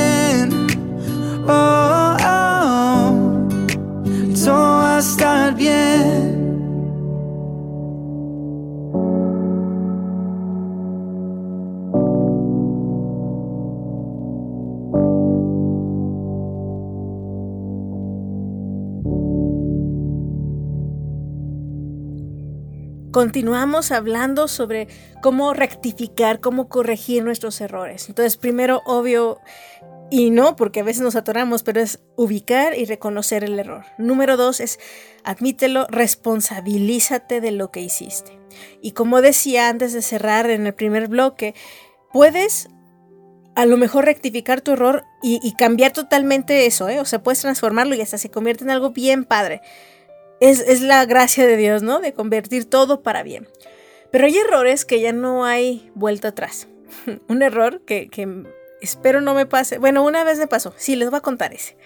Oh, 1.53 2.15
oh, 2.23 3.47
todo 4.33 4.53
va 4.53 4.95
a 4.95 4.99
estar 4.99 5.53
bien. 5.55 6.31
Continuamos 23.11 23.91
hablando 23.91 24.47
sobre 24.47 24.87
cómo 25.21 25.53
rectificar, 25.53 26.39
cómo 26.39 26.69
corregir 26.69 27.25
nuestros 27.25 27.59
errores. 27.59 28.07
Entonces, 28.07 28.37
primero, 28.37 28.81
obvio, 28.85 29.39
y 30.11 30.29
no, 30.29 30.55
porque 30.55 30.81
a 30.81 30.83
veces 30.83 31.01
nos 31.01 31.15
atoramos, 31.15 31.63
pero 31.63 31.81
es 31.81 31.99
ubicar 32.15 32.77
y 32.77 32.85
reconocer 32.85 33.43
el 33.43 33.57
error. 33.57 33.85
Número 33.97 34.37
dos 34.37 34.59
es 34.59 34.79
admítelo, 35.23 35.87
responsabilízate 35.89 37.41
de 37.41 37.51
lo 37.51 37.71
que 37.71 37.81
hiciste. 37.81 38.37
Y 38.81 38.91
como 38.91 39.21
decía 39.21 39.69
antes 39.69 39.93
de 39.93 40.03
cerrar 40.03 40.49
en 40.49 40.67
el 40.67 40.73
primer 40.73 41.07
bloque, 41.07 41.55
puedes 42.11 42.67
a 43.55 43.65
lo 43.65 43.77
mejor 43.77 44.05
rectificar 44.05 44.61
tu 44.61 44.71
error 44.71 45.03
y, 45.23 45.53
cambiar 45.55 45.91
totalmente 45.91 46.65
eso, 46.65 46.87
¿eh? 46.87 46.99
O 46.99 47.05
sea, 47.05 47.23
puedes 47.23 47.41
transformarlo 47.41 47.95
y 47.95 48.01
hasta 48.01 48.17
se 48.17 48.29
convierte 48.29 48.63
en 48.63 48.69
algo 48.69 48.91
bien 48.91 49.25
padre 49.25 49.61
es, 50.41 50.81
la 50.81 51.05
gracia 51.05 51.45
de 51.45 51.55
Dios, 51.55 51.83
¿no? 51.83 51.99
De 51.99 52.13
convertir 52.13 52.65
todo 52.65 53.01
para 53.03 53.23
bien. 53.23 53.47
Pero 54.11 54.25
hay 54.25 54.37
errores 54.37 54.83
que 54.83 54.99
ya 54.99 55.13
no 55.13 55.45
hay 55.45 55.91
vuelta 55.95 56.29
atrás. 56.29 56.67
Un 57.29 57.43
error 57.43 57.81
que, 57.85 58.09
espero 58.81 59.21
no 59.21 59.33
me 59.33 59.45
pase. 59.45 59.77
Bueno, 59.77 60.03
una 60.03 60.23
vez 60.23 60.39
me 60.39 60.47
pasó. 60.47 60.73
Sí, 60.77 60.95
les 60.95 61.09
voy 61.09 61.17
a 61.17 61.21
contar 61.21 61.53
ese. 61.53 61.77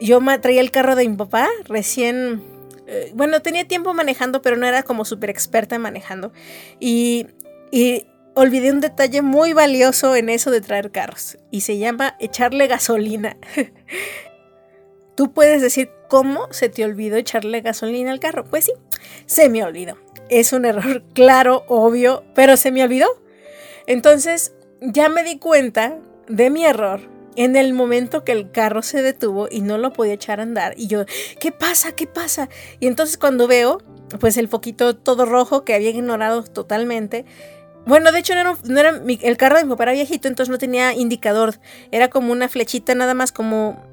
Yo 0.00 0.20
traía 0.40 0.60
el 0.60 0.70
carro 0.70 0.96
de 0.96 1.08
mi 1.08 1.16
papá 1.16 1.48
recién. 1.64 2.42
Eh, 2.86 3.12
bueno, 3.14 3.40
tenía 3.40 3.66
tiempo 3.66 3.94
manejando, 3.94 4.42
pero 4.42 4.56
no 4.56 4.66
era 4.66 4.82
como 4.82 5.04
súper 5.04 5.30
experta 5.30 5.78
manejando. 5.78 6.32
Y, 6.80 7.26
y 7.70 8.06
olvidé 8.34 8.70
un 8.70 8.80
detalle 8.80 9.22
muy 9.22 9.52
valioso 9.52 10.14
en 10.14 10.28
eso 10.28 10.50
de 10.50 10.60
traer 10.60 10.90
carros. 10.90 11.38
Y 11.50 11.62
se 11.62 11.78
llama 11.78 12.16
echarle 12.20 12.66
gasolina. 12.66 13.36
Tú 15.16 15.32
puedes 15.32 15.60
decir, 15.60 15.90
¿cómo 16.08 16.46
se 16.52 16.68
te 16.68 16.84
olvidó 16.84 17.16
echarle 17.16 17.60
gasolina 17.60 18.12
al 18.12 18.20
carro? 18.20 18.44
Pues 18.44 18.66
sí, 18.66 18.72
se 19.26 19.48
me 19.48 19.64
olvidó. 19.64 19.98
Es 20.28 20.52
un 20.52 20.64
error 20.64 21.02
claro, 21.14 21.64
obvio, 21.66 22.24
pero 22.34 22.56
se 22.56 22.70
me 22.70 22.84
olvidó. 22.84 23.08
Entonces, 23.86 24.52
ya 24.80 25.08
me 25.08 25.24
di 25.24 25.38
cuenta 25.38 25.98
de 26.28 26.50
mi 26.50 26.64
error 26.64 27.00
en 27.36 27.56
el 27.56 27.72
momento 27.72 28.24
que 28.24 28.32
el 28.32 28.50
carro 28.50 28.82
se 28.82 29.02
detuvo 29.02 29.48
y 29.50 29.60
no 29.60 29.78
lo 29.78 29.92
podía 29.92 30.14
echar 30.14 30.40
a 30.40 30.42
andar. 30.42 30.74
Y 30.76 30.88
yo, 30.88 31.04
¿qué 31.40 31.52
pasa? 31.52 31.92
¿Qué 31.92 32.06
pasa? 32.06 32.48
Y 32.80 32.88
entonces 32.88 33.16
cuando 33.16 33.46
veo, 33.46 33.80
pues 34.18 34.36
el 34.36 34.48
foquito 34.48 34.96
todo 34.96 35.24
rojo 35.24 35.64
que 35.64 35.74
había 35.74 35.90
ignorado 35.90 36.42
totalmente. 36.42 37.24
Bueno, 37.86 38.12
de 38.12 38.18
hecho 38.18 38.34
no 38.34 38.78
era, 38.78 39.00
el 39.06 39.36
carro 39.36 39.56
de 39.56 39.64
mi 39.64 39.70
papá 39.70 39.84
era 39.84 39.92
viejito, 39.92 40.28
entonces 40.28 40.50
no 40.50 40.58
tenía 40.58 40.94
indicador. 40.94 41.60
Era 41.92 42.10
como 42.10 42.32
una 42.32 42.48
flechita 42.48 42.94
nada 42.94 43.14
más 43.14 43.32
como 43.32 43.86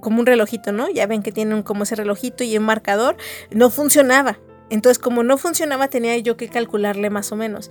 como 0.00 0.20
un 0.20 0.26
relojito, 0.26 0.70
¿no? 0.70 0.90
Ya 0.90 1.06
ven 1.06 1.22
que 1.22 1.32
tienen 1.32 1.62
como 1.62 1.84
ese 1.84 1.96
relojito 1.96 2.44
y 2.44 2.58
un 2.58 2.64
marcador. 2.64 3.16
No 3.50 3.70
funcionaba. 3.70 4.38
Entonces, 4.68 4.98
como 4.98 5.22
no 5.22 5.38
funcionaba, 5.38 5.88
tenía 5.88 6.14
yo 6.18 6.36
que 6.36 6.48
calcularle 6.48 7.08
más 7.08 7.32
o 7.32 7.36
menos. 7.36 7.70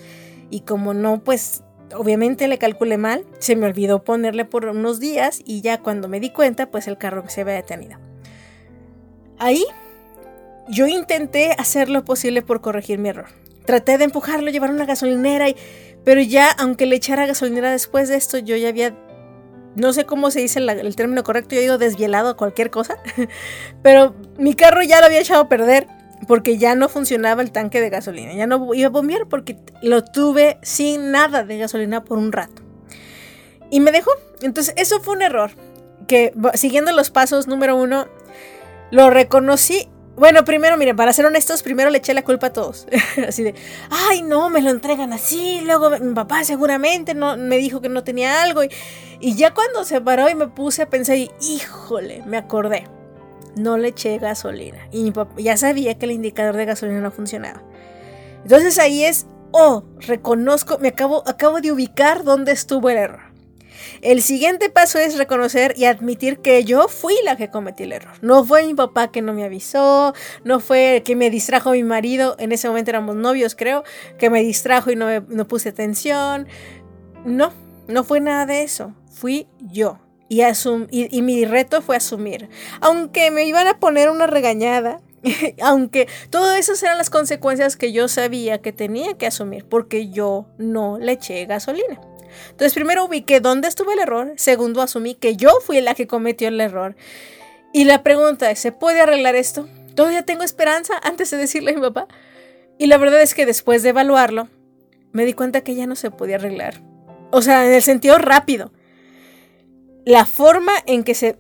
Y 0.50 0.62
como 0.62 0.96
no, 0.96 1.24
pues 1.24 1.64
obviamente 1.98 2.48
le 2.48 2.58
calculé 2.58 2.98
mal, 2.98 3.26
se 3.40 3.56
me 3.56 3.66
olvidó 3.66 4.04
ponerle 4.04 4.46
por 4.46 4.66
unos 4.66 5.00
días 5.00 5.42
y 5.46 5.62
ya 5.62 5.82
cuando 5.82 6.08
me 6.08 6.20
di 6.20 6.30
cuenta, 6.30 6.70
pues 6.72 6.88
el 6.88 6.98
carro 6.98 7.24
se 7.28 7.42
había 7.42 7.56
detenido. 7.56 7.98
Ahí 9.38 9.66
yo 10.68 10.88
intenté 10.88 11.52
hacer 11.58 11.90
lo 11.90 12.06
posible 12.06 12.42
por 12.42 12.62
corregir 12.62 13.00
mi 13.00 13.10
error. 13.10 13.28
traté 13.66 13.98
de 13.98 14.04
empujarlo, 14.04 14.52
llevar 14.52 14.70
una 14.70 14.86
gasolinera, 14.86 15.50
y, 15.50 15.56
pero 16.04 16.22
ya, 16.22 16.52
aunque 16.52 16.86
le 16.86 16.96
echara 16.96 17.26
gasolinera 17.26 17.72
después 17.72 18.10
de 18.10 18.16
esto, 18.16 18.38
yo 18.38 18.56
ya 18.56 18.70
había, 18.70 18.96
no 19.76 19.92
sé 19.92 20.06
cómo 20.06 20.30
se 20.30 20.40
dice 20.40 20.60
el 20.60 20.96
término 20.96 21.24
correcto, 21.24 21.56
yo 21.56 21.62
digo 21.62 21.78
desvielado 21.80 22.30
a 22.30 22.38
cualquier 22.38 22.70
cosa, 22.70 22.98
pero 23.82 24.14
mi 24.38 24.54
carro 24.54 24.84
ya 24.84 25.00
lo 25.00 25.08
había 25.08 25.20
echado 25.20 25.42
a 25.42 25.50
perder 25.50 25.88
porque 26.28 26.58
ya 26.58 26.76
no 26.76 26.90
funcionaba 26.90 27.42
el 27.42 27.52
tanque 27.52 27.82
de 27.82 27.90
gasolina, 27.90 28.34
ya 28.34 28.48
no 28.48 28.74
iba 28.74 28.88
a 28.88 28.92
bombear 28.92 29.28
porque 29.28 29.58
lo 29.82 30.04
tuve 30.04 30.58
sin 30.62 31.12
nada 31.12 31.44
de 31.44 31.58
gasolina 31.58 32.04
por 32.04 32.18
un 32.18 32.32
rato. 32.32 32.62
Y 33.70 33.80
me 33.80 33.92
dejó. 33.92 34.12
Entonces, 34.42 34.74
eso 34.78 35.02
fue 35.02 35.16
un 35.16 35.22
error. 35.22 35.52
Que 36.08 36.34
siguiendo 36.54 36.92
los 36.92 37.10
pasos, 37.10 37.48
número 37.48 37.76
uno, 37.76 38.08
lo 38.92 39.10
reconocí. 39.10 39.88
Bueno, 40.16 40.46
primero, 40.46 40.78
miren, 40.78 40.96
para 40.96 41.12
ser 41.12 41.26
honestos, 41.26 41.62
primero 41.62 41.90
le 41.90 41.98
eché 41.98 42.14
la 42.14 42.24
culpa 42.24 42.48
a 42.48 42.54
todos. 42.54 42.88
así 43.28 43.44
de, 43.44 43.56
ay, 43.90 44.22
no, 44.22 44.50
me 44.50 44.62
lo 44.62 44.70
entregan 44.70 45.14
así. 45.14 45.62
Luego 45.64 45.90
mi 46.00 46.14
papá 46.14 46.44
seguramente 46.44 47.14
no, 47.14 47.38
me 47.38 47.58
dijo 47.58 47.82
que 47.82 47.90
no 47.90 48.04
tenía 48.04 48.44
algo. 48.44 48.64
Y, 48.64 48.70
y 49.20 49.36
ya 49.36 49.54
cuando 49.54 49.84
se 49.84 50.00
paró 50.00 50.30
y 50.30 50.36
me 50.36 50.48
puse 50.48 50.84
a 50.84 50.90
pensar, 50.90 51.18
y, 51.18 51.32
híjole, 51.42 52.24
me 52.26 52.38
acordé 52.38 52.88
no 53.56 53.78
le 53.78 53.90
eché 53.90 54.18
gasolina. 54.18 54.88
Y 54.92 55.14
ya 55.38 55.58
sabía 55.58 55.98
que 55.98 56.06
el 56.06 56.12
indicador 56.12 56.56
de 56.56 56.66
gasolina 56.66 57.00
no 57.00 57.12
funcionaba. 57.12 57.64
Entonces 58.44 58.78
ahí 58.80 59.04
es, 59.04 59.28
oh, 59.52 59.84
reconozco, 60.00 60.78
me 60.80 60.90
acabo, 60.90 61.24
acabo 61.28 61.62
de 61.62 61.72
ubicar 61.72 62.24
dónde 62.24 62.52
estuvo 62.52 62.90
el 62.90 62.98
error. 62.98 63.36
El 64.02 64.22
siguiente 64.22 64.70
paso 64.70 65.00
es 65.00 65.18
reconocer 65.18 65.74
y 65.78 65.86
admitir 65.86 66.40
que 66.40 66.64
yo 66.64 66.88
fui 66.88 67.16
la 67.24 67.36
que 67.36 67.50
cometí 67.50 67.84
el 67.84 67.94
error. 67.94 68.14
No 68.22 68.44
fue 68.44 68.66
mi 68.66 68.74
papá 68.74 69.12
que 69.12 69.22
no 69.22 69.34
me 69.34 69.44
avisó, 69.44 70.14
no 70.44 70.60
fue 70.60 71.02
que 71.06 71.16
me 71.16 71.30
distrajo 71.30 71.72
mi 71.72 71.84
marido, 71.84 72.36
en 72.40 72.52
ese 72.52 72.68
momento 72.68 72.92
éramos 72.92 73.16
novios 73.16 73.56
creo, 73.56 73.84
que 74.18 74.30
me 74.30 74.42
distrajo 74.42 74.92
y 74.92 74.96
no, 74.96 75.08
no 75.22 75.48
puse 75.48 75.70
atención. 75.70 76.48
No, 77.26 77.52
no 77.88 78.04
fue 78.04 78.20
nada 78.20 78.46
de 78.46 78.64
eso, 78.64 78.94
fui 79.10 79.48
yo. 79.60 80.00
Y, 80.92 81.18
y, 81.18 81.22
mi 81.22 81.46
reto 81.46 81.82
fue 81.82 81.96
asumir. 81.96 82.50
Aunque 82.82 83.32
me 83.32 83.46
iban 83.46 83.68
a 83.68 83.80
poner 83.80 84.10
una 84.10 84.28
regañada, 84.28 85.02
aunque 85.62 86.08
todas 86.30 86.60
esas 86.60 86.82
eran 86.84 86.98
las 86.98 87.10
consecuencias 87.10 87.78
que 87.78 87.92
yo 87.92 88.08
sabía 88.08 88.62
que 88.62 88.72
tenía 88.72 89.16
que 89.16 89.28
asumir, 89.28 89.66
porque 89.66 90.10
yo 90.10 90.48
no 90.58 90.98
le 90.98 91.14
eché 91.14 91.46
gasolina. 91.46 92.00
Entonces, 92.52 92.74
primero 92.74 93.06
ubiqué 93.06 93.40
dónde 93.40 93.68
estuvo 93.68 93.92
el 93.92 94.00
error. 94.00 94.34
Segundo, 94.38 94.82
asumí 94.82 95.16
que 95.16 95.36
yo 95.36 95.52
fui 95.66 95.80
la 95.82 95.96
que 95.96 96.08
cometió 96.08 96.48
el 96.50 96.60
error. 96.60 96.96
Y 97.74 97.86
la 97.86 98.04
pregunta 98.04 98.52
es, 98.52 98.60
¿se 98.60 98.72
puede 98.72 99.02
arreglar 99.02 99.36
esto? 99.36 99.68
Todavía 99.96 100.24
tengo 100.24 100.44
esperanza 100.44 100.96
antes 101.04 101.32
de 101.32 101.38
decirle 101.38 101.72
a 101.72 101.76
mi 101.76 101.82
papá. 101.82 102.08
Y 102.78 102.88
la 102.88 102.98
verdad 102.98 103.22
es 103.22 103.34
que 103.34 103.46
después 103.46 103.84
de 103.84 103.90
evaluarlo, 103.90 104.50
me 105.12 105.26
di 105.26 105.34
cuenta 105.34 105.62
que 105.62 105.76
ya 105.76 105.88
no 105.88 105.96
se 105.96 106.12
podía 106.12 106.36
arreglar. 106.36 106.82
O 107.32 107.42
sea, 107.42 107.66
en 107.66 107.74
el 107.74 107.82
sentido 107.82 108.18
rápido 108.18 108.72
la 110.06 110.26
forma 110.26 110.72
en 110.86 111.04
que 111.04 111.16
se, 111.16 111.38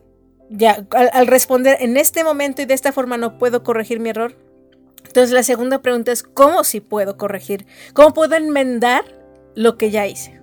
ya, 0.49 0.85
al, 0.91 1.27
responder 1.27 1.77
en 1.79 1.97
este 1.97 2.23
momento 2.23 2.61
y 2.61 2.65
de 2.65 2.73
esta 2.73 2.91
forma 2.91 3.17
no 3.17 3.37
puedo 3.37 3.63
corregir 3.63 3.99
mi 3.99 4.09
error. 4.09 4.35
Entonces 5.05 5.31
la 5.31 5.43
segunda 5.43 5.81
pregunta 5.81 6.11
es, 6.11 6.23
¿cómo 6.23 6.63
si 6.63 6.81
puedo 6.81 7.15
corregir? 7.15 7.65
¿Cómo 7.93 8.13
puedo 8.13 8.35
enmendar 8.35 9.05
lo 9.55 9.77
que 9.77 9.91
ya 9.91 10.07
hice? 10.07 10.41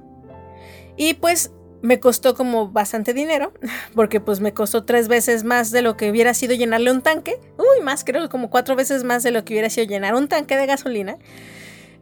Y 0.96 1.14
pues 1.14 1.50
me 1.82 1.98
costó 1.98 2.36
como 2.36 2.68
bastante 2.68 3.12
dinero, 3.12 3.52
porque 3.94 4.20
pues 4.20 4.38
me 4.38 4.54
costó 4.54 4.84
tres 4.84 5.08
veces 5.08 5.42
más 5.42 5.72
de 5.72 5.82
lo 5.82 5.96
que 5.96 6.10
hubiera 6.10 6.32
sido 6.32 6.54
llenarle 6.54 6.92
un 6.92 7.02
tanque. 7.02 7.40
Uy, 7.58 7.84
más, 7.84 8.04
creo 8.04 8.22
que 8.22 8.28
como 8.28 8.50
cuatro 8.50 8.76
veces 8.76 9.02
más 9.02 9.24
de 9.24 9.32
lo 9.32 9.44
que 9.44 9.54
hubiera 9.54 9.68
sido 9.68 9.86
llenar 9.88 10.14
un 10.14 10.28
tanque 10.28 10.56
de 10.56 10.66
gasolina. 10.66 11.18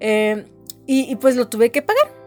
Eh, 0.01 0.45
y 0.87 1.15
pues 1.17 1.37
lo 1.37 1.47
tuve 1.47 1.71
que 1.71 1.83
pagar 1.83 2.20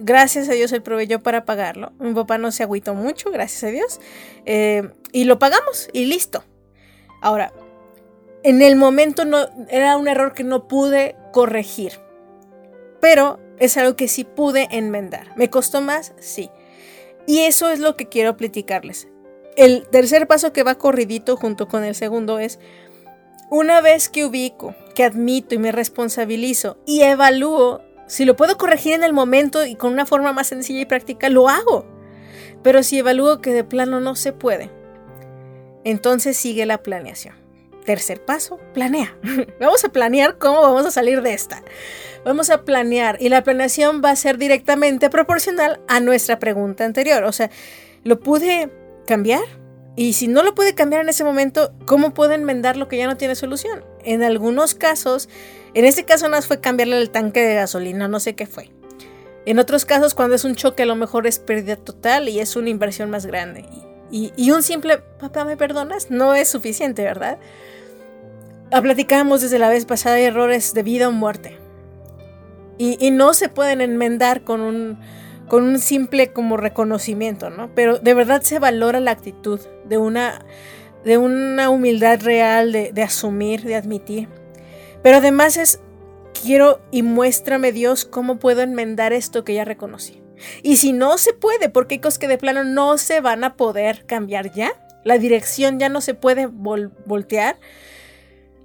gracias 0.00 0.48
a 0.48 0.52
Dios 0.52 0.72
él 0.72 0.82
proveyó 0.82 1.22
para 1.22 1.44
pagarlo. 1.44 1.92
Mi 1.98 2.12
papá 2.12 2.38
no 2.38 2.50
se 2.52 2.62
agüitó 2.62 2.94
mucho, 2.94 3.30
gracias 3.30 3.64
a 3.64 3.68
Dios. 3.68 4.00
Eh, 4.46 4.88
y 5.12 5.24
lo 5.24 5.38
pagamos 5.38 5.88
y 5.92 6.06
listo. 6.06 6.44
Ahora, 7.20 7.52
en 8.42 8.62
el 8.62 8.76
momento 8.76 9.24
no, 9.24 9.48
era 9.68 9.96
un 9.96 10.08
error 10.08 10.32
que 10.32 10.44
no 10.44 10.68
pude 10.68 11.16
corregir. 11.32 11.92
Pero 13.00 13.38
es 13.58 13.76
algo 13.76 13.96
que 13.96 14.08
sí 14.08 14.24
pude 14.24 14.68
enmendar. 14.70 15.36
¿Me 15.36 15.50
costó 15.50 15.80
más? 15.80 16.12
Sí. 16.18 16.50
Y 17.26 17.40
eso 17.40 17.70
es 17.70 17.78
lo 17.78 17.96
que 17.96 18.08
quiero 18.08 18.36
platicarles. 18.36 19.08
El 19.56 19.86
tercer 19.88 20.26
paso 20.26 20.52
que 20.52 20.62
va 20.62 20.76
corridito 20.76 21.36
junto 21.36 21.68
con 21.68 21.84
el 21.84 21.94
segundo 21.94 22.38
es, 22.38 22.58
una 23.50 23.80
vez 23.80 24.08
que 24.08 24.24
ubico, 24.24 24.74
que 24.94 25.04
admito 25.04 25.54
y 25.54 25.58
me 25.58 25.72
responsabilizo 25.72 26.78
y 26.86 27.02
evalúo 27.02 27.82
si 28.10 28.24
lo 28.24 28.34
puedo 28.34 28.58
corregir 28.58 28.94
en 28.94 29.04
el 29.04 29.12
momento 29.12 29.64
y 29.64 29.76
con 29.76 29.92
una 29.92 30.04
forma 30.04 30.32
más 30.32 30.48
sencilla 30.48 30.80
y 30.80 30.84
práctica, 30.84 31.28
lo 31.28 31.48
hago. 31.48 31.86
Pero 32.60 32.82
si 32.82 32.98
evalúo 32.98 33.40
que 33.40 33.52
de 33.52 33.62
plano 33.62 34.00
no 34.00 34.16
se 34.16 34.32
puede, 34.32 34.68
entonces 35.84 36.36
sigue 36.36 36.66
la 36.66 36.82
planeación. 36.82 37.36
Tercer 37.84 38.24
paso, 38.24 38.58
planea. 38.74 39.16
vamos 39.60 39.84
a 39.84 39.90
planear 39.90 40.38
cómo 40.38 40.60
vamos 40.60 40.86
a 40.86 40.90
salir 40.90 41.22
de 41.22 41.34
esta. 41.34 41.62
Vamos 42.24 42.50
a 42.50 42.64
planear 42.64 43.16
y 43.20 43.28
la 43.28 43.44
planeación 43.44 44.02
va 44.04 44.10
a 44.10 44.16
ser 44.16 44.38
directamente 44.38 45.08
proporcional 45.08 45.80
a 45.86 46.00
nuestra 46.00 46.40
pregunta 46.40 46.84
anterior. 46.84 47.22
O 47.22 47.30
sea, 47.30 47.48
¿lo 48.02 48.18
pude 48.18 48.72
cambiar? 49.06 49.44
Y 50.00 50.14
si 50.14 50.28
no 50.28 50.42
lo 50.42 50.54
puede 50.54 50.74
cambiar 50.74 51.02
en 51.02 51.10
ese 51.10 51.24
momento, 51.24 51.74
¿cómo 51.84 52.14
puedo 52.14 52.32
enmendar 52.32 52.78
lo 52.78 52.88
que 52.88 52.96
ya 52.96 53.06
no 53.06 53.18
tiene 53.18 53.34
solución? 53.34 53.84
En 54.02 54.22
algunos 54.22 54.74
casos, 54.74 55.28
en 55.74 55.84
este 55.84 56.06
caso 56.06 56.26
no 56.30 56.40
fue 56.40 56.58
cambiarle 56.58 56.96
el 56.96 57.10
tanque 57.10 57.42
de 57.42 57.56
gasolina, 57.56 58.08
no 58.08 58.18
sé 58.18 58.34
qué 58.34 58.46
fue. 58.46 58.70
En 59.44 59.58
otros 59.58 59.84
casos, 59.84 60.14
cuando 60.14 60.36
es 60.36 60.44
un 60.46 60.54
choque, 60.54 60.84
a 60.84 60.86
lo 60.86 60.96
mejor 60.96 61.26
es 61.26 61.38
pérdida 61.38 61.76
total 61.76 62.30
y 62.30 62.40
es 62.40 62.56
una 62.56 62.70
inversión 62.70 63.10
más 63.10 63.26
grande. 63.26 63.66
Y, 64.10 64.50
un 64.50 64.62
simple, 64.62 65.02
papá, 65.18 65.44
¿me 65.44 65.58
perdonas? 65.58 66.10
No 66.10 66.34
es 66.34 66.48
suficiente, 66.48 67.02
¿verdad? 67.02 67.38
Ah, 68.70 68.80
platicamos 68.80 69.42
desde 69.42 69.58
la 69.58 69.68
vez 69.68 69.84
pasada 69.84 70.16
de 70.16 70.24
errores 70.24 70.72
de 70.72 70.82
vida 70.82 71.08
o 71.08 71.12
muerte. 71.12 71.58
Y, 72.78 73.10
no 73.10 73.34
se 73.34 73.50
pueden 73.50 73.82
enmendar 73.82 74.44
con 74.44 74.62
un, 74.62 74.98
con 75.50 75.64
un 75.64 75.80
simple 75.80 76.32
como 76.32 76.56
reconocimiento, 76.56 77.50
¿no? 77.50 77.74
Pero 77.74 77.98
de 77.98 78.14
verdad 78.14 78.40
se 78.42 78.60
valora 78.60 79.00
la 79.00 79.10
actitud 79.10 79.58
de 79.84 79.98
una, 79.98 80.44
de 81.04 81.18
una 81.18 81.70
humildad 81.70 82.20
real, 82.22 82.70
de, 82.70 83.02
asumir, 83.02 83.64
de 83.64 83.74
admitir. 83.74 84.28
Pero 85.02 85.16
además 85.16 85.56
es, 85.56 85.80
quiero 86.40 86.80
y 86.92 87.02
muéstrame 87.02 87.72
Dios 87.72 88.04
cómo 88.04 88.38
puedo 88.38 88.62
enmendar 88.62 89.12
esto 89.12 89.42
que 89.42 89.54
ya 89.54 89.64
reconocí. 89.64 90.22
Y 90.62 90.76
si 90.76 90.92
no 90.92 91.18
se 91.18 91.32
puede, 91.32 91.68
porque 91.68 91.96
hay 91.96 92.00
cosas 92.00 92.20
que 92.20 92.28
de 92.28 92.38
plano 92.38 92.62
no 92.62 92.96
se 92.96 93.20
van 93.20 93.42
a 93.42 93.56
poder 93.56 94.06
cambiar 94.06 94.52
ya, 94.52 94.70
la 95.02 95.18
dirección 95.18 95.80
ya 95.80 95.88
no 95.88 96.00
se 96.00 96.14
puede 96.14 96.46
voltear, 96.46 97.58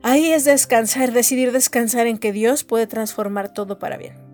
ahí 0.03 0.31
es 0.31 0.45
descansar, 0.45 1.13
decidir 1.13 1.51
descansar 1.51 2.05
en 2.05 2.19
que 2.19 2.31
Dios 2.31 2.63
puede 2.63 2.85
transformar 2.85 3.51
todo 3.51 3.79
para 3.79 3.97
bien. 3.97 4.24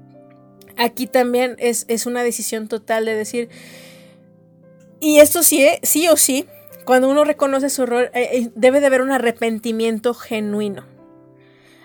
Aquí 0.78 1.08
también 1.08 1.56
es, 1.60 1.86
es 1.88 2.06
una 2.06 2.24
decisión 2.24 2.68
total 2.68 3.06
de 3.06 3.16
decir, 3.16 3.50
y 5.00 5.20
esto 5.20 5.42
sí, 5.42 5.68
sí 5.82 6.08
o 6.08 6.16
sí, 6.16 6.48
cuando 6.86 7.10
uno 7.10 7.24
reconoce 7.24 7.70
su 7.70 7.84
error, 7.84 8.12
eh, 8.14 8.30
eh, 8.34 8.52
debe 8.56 8.80
de 8.80 8.88
haber 8.88 9.02
un 9.02 9.12
arrepentimiento 9.12 10.14
genuino. 10.14 10.86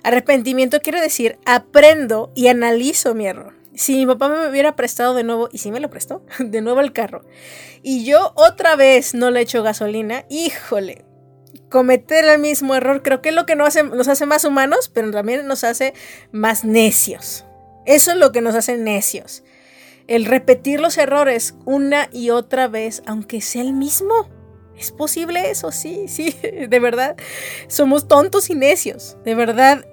Arrepentimiento 0.03 0.81
quiere 0.81 1.01
decir 1.01 1.39
aprendo 1.47 2.31
y 2.35 2.49
analizo 2.49 3.15
mi 3.15 3.27
error. 3.27 3.55
Si 3.75 3.95
mi 3.95 4.07
papá 4.07 4.29
me 4.29 4.49
hubiera 4.49 4.77
prestado 4.77 5.15
de 5.15 5.25
nuevo, 5.25 5.49
y 5.53 5.59
si 5.59 5.71
me 5.71 5.81
lo 5.81 5.91
prestó, 5.91 6.25
de 6.39 6.61
nuevo 6.61 6.81
el 6.81 6.93
carro, 6.93 7.25
y 7.83 8.05
yo 8.05 8.33
otra 8.37 8.77
vez 8.77 9.15
no 9.15 9.31
le 9.31 9.41
echo 9.41 9.63
gasolina, 9.63 10.25
híjole, 10.29 11.05
cometer 11.69 12.25
el 12.25 12.39
mismo 12.39 12.75
error 12.75 13.03
creo 13.03 13.23
que 13.23 13.31
es 13.31 13.35
lo 13.35 13.47
que 13.47 13.57
nos 13.57 13.77
hace 13.77 14.27
más 14.27 14.45
humanos, 14.45 14.91
pero 14.93 15.11
también 15.11 15.47
nos 15.47 15.65
hace 15.65 15.95
más 16.33 16.65
necios. 16.65 17.45
Eso 17.87 18.11
es 18.11 18.17
lo 18.17 18.33
que 18.33 18.41
nos 18.41 18.55
hace 18.55 18.77
necios. 18.77 19.43
El 20.09 20.25
repetir 20.25 20.81
los 20.81 20.99
errores 20.99 21.55
una 21.65 22.09
y 22.13 22.31
otra 22.31 22.69
vez, 22.69 23.03
aunque 23.07 23.41
sea 23.41 23.63
el 23.63 23.73
mismo. 23.73 24.29
¿Es 24.77 24.93
posible 24.93 25.51
eso? 25.51 25.73
Sí, 25.73 26.07
sí, 26.09 26.37
de 26.69 26.81
verdad. 26.81 27.17
Somos 27.69 28.09
tontos 28.09 28.51
y 28.51 28.55
necios. 28.55 29.17
De 29.25 29.35
verdad, 29.35 29.85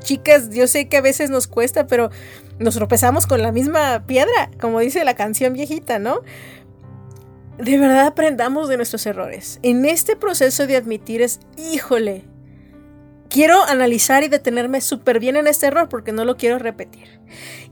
chicas, 0.00 0.50
yo 0.50 0.66
sé 0.66 0.88
que 0.88 0.96
a 0.96 1.00
veces 1.00 1.30
nos 1.30 1.46
cuesta, 1.46 1.86
pero 1.86 2.10
nos 2.58 2.74
tropezamos 2.74 3.26
con 3.26 3.42
la 3.42 3.52
misma 3.52 4.04
piedra, 4.06 4.50
como 4.60 4.80
dice 4.80 5.04
la 5.04 5.14
canción 5.14 5.52
viejita, 5.52 5.98
¿no? 5.98 6.22
De 7.58 7.78
verdad 7.78 8.06
aprendamos 8.06 8.68
de 8.68 8.76
nuestros 8.76 9.06
errores. 9.06 9.58
En 9.62 9.84
este 9.86 10.14
proceso 10.14 10.66
de 10.66 10.76
admitir 10.76 11.22
es, 11.22 11.40
híjole, 11.56 12.24
quiero 13.28 13.62
analizar 13.62 14.24
y 14.24 14.28
detenerme 14.28 14.80
súper 14.80 15.20
bien 15.20 15.36
en 15.36 15.46
este 15.46 15.66
error 15.66 15.88
porque 15.88 16.12
no 16.12 16.24
lo 16.24 16.36
quiero 16.36 16.58
repetir. 16.58 17.20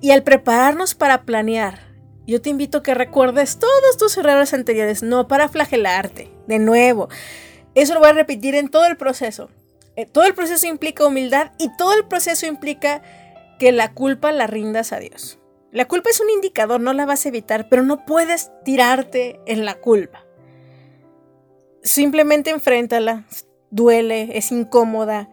Y 0.01 0.11
al 0.11 0.23
prepararnos 0.23 0.95
para 0.95 1.23
planear, 1.23 1.81
yo 2.27 2.41
te 2.41 2.51
invito 2.51 2.79
a 2.79 2.83
que 2.83 2.95
recuerdes 2.95 3.59
todos 3.59 3.97
tus 3.99 4.17
errores 4.17 4.55
anteriores, 4.55 5.03
no 5.03 5.29
para 5.29 5.49
flagelarte. 5.49 6.31
De 6.47 6.59
nuevo, 6.59 7.09
eso 7.75 7.95
lo 7.95 8.01
voy 8.01 8.11
a 8.11 8.15
repetir 8.15 8.55
en 8.55 8.69
todo 8.69 8.87
el 8.87 8.97
proceso. 8.97 9.51
Eh, 9.97 10.07
todo 10.07 10.25
el 10.25 10.35
proceso 10.35 10.67
implica 10.67 11.07
humildad 11.07 11.53
y 11.59 11.69
todo 11.77 11.95
el 11.95 12.07
proceso 12.07 12.47
implica 12.47 13.03
que 13.59 13.73
la 13.73 13.93
culpa 13.93 14.33
la 14.33 14.47
rindas 14.47 14.93
a 14.93 14.99
Dios. 14.99 15.39
La 15.71 15.87
culpa 15.87 16.11
es 16.11 16.21
un 16.21 16.31
indicador, 16.31 16.81
no 16.81 16.93
la 16.93 17.05
vas 17.05 17.25
a 17.25 17.29
evitar, 17.29 17.69
pero 17.69 17.83
no 17.83 18.05
puedes 18.05 18.51
tirarte 18.65 19.41
en 19.47 19.65
la 19.65 19.75
culpa. 19.75 20.25
Simplemente 21.83 22.51
enfréntala, 22.51 23.25
duele, 23.71 24.39
es 24.39 24.53
incómoda, 24.53 25.29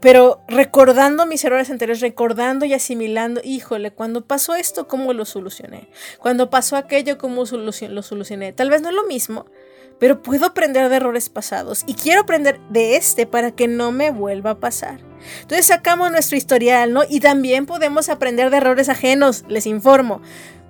pero 0.00 0.40
recordando 0.48 1.26
mis 1.26 1.44
errores 1.44 1.70
anteriores, 1.70 2.00
recordando 2.00 2.64
y 2.64 2.74
asimilando, 2.74 3.40
híjole, 3.44 3.90
cuando 3.90 4.24
pasó 4.24 4.54
esto, 4.54 4.86
¿cómo 4.86 5.12
lo 5.12 5.24
solucioné? 5.24 5.88
Cuando 6.18 6.50
pasó 6.50 6.76
aquello, 6.76 7.18
¿cómo 7.18 7.44
lo 7.44 8.02
solucioné? 8.02 8.52
Tal 8.52 8.70
vez 8.70 8.82
no 8.82 8.90
es 8.90 8.94
lo 8.94 9.06
mismo, 9.06 9.46
pero 9.98 10.22
puedo 10.22 10.46
aprender 10.46 10.88
de 10.88 10.96
errores 10.96 11.28
pasados 11.28 11.82
y 11.86 11.94
quiero 11.94 12.22
aprender 12.22 12.60
de 12.70 12.96
este 12.96 13.26
para 13.26 13.50
que 13.52 13.66
no 13.66 13.90
me 13.92 14.10
vuelva 14.10 14.50
a 14.50 14.60
pasar. 14.60 15.00
Entonces 15.42 15.66
sacamos 15.66 16.10
nuestro 16.10 16.36
historial, 16.36 16.92
¿no? 16.92 17.02
Y 17.08 17.20
también 17.20 17.66
podemos 17.66 18.08
aprender 18.08 18.50
de 18.50 18.58
errores 18.58 18.88
ajenos, 18.88 19.44
les 19.48 19.66
informo. 19.66 20.22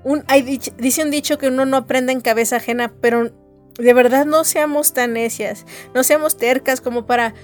Un, 0.05 0.25
hay, 0.29 0.61
dice 0.79 1.03
un 1.03 1.11
dicho 1.11 1.39
que 1.39 1.49
uno 1.49 1.67
no 1.67 1.77
aprende 1.77 2.13
en 2.13 2.21
cabeza 2.21 2.57
ajena, 2.57 2.93
pero 3.01 3.31
de 3.79 3.95
verdad 3.95 4.25
no 4.25 4.45
seamos 4.45 4.95
tan 4.95 5.13
necias, 5.13 5.67
no 5.95 6.03
seamos 6.03 6.37
tercas 6.37 6.81
como 6.81 7.05
para 7.05 7.35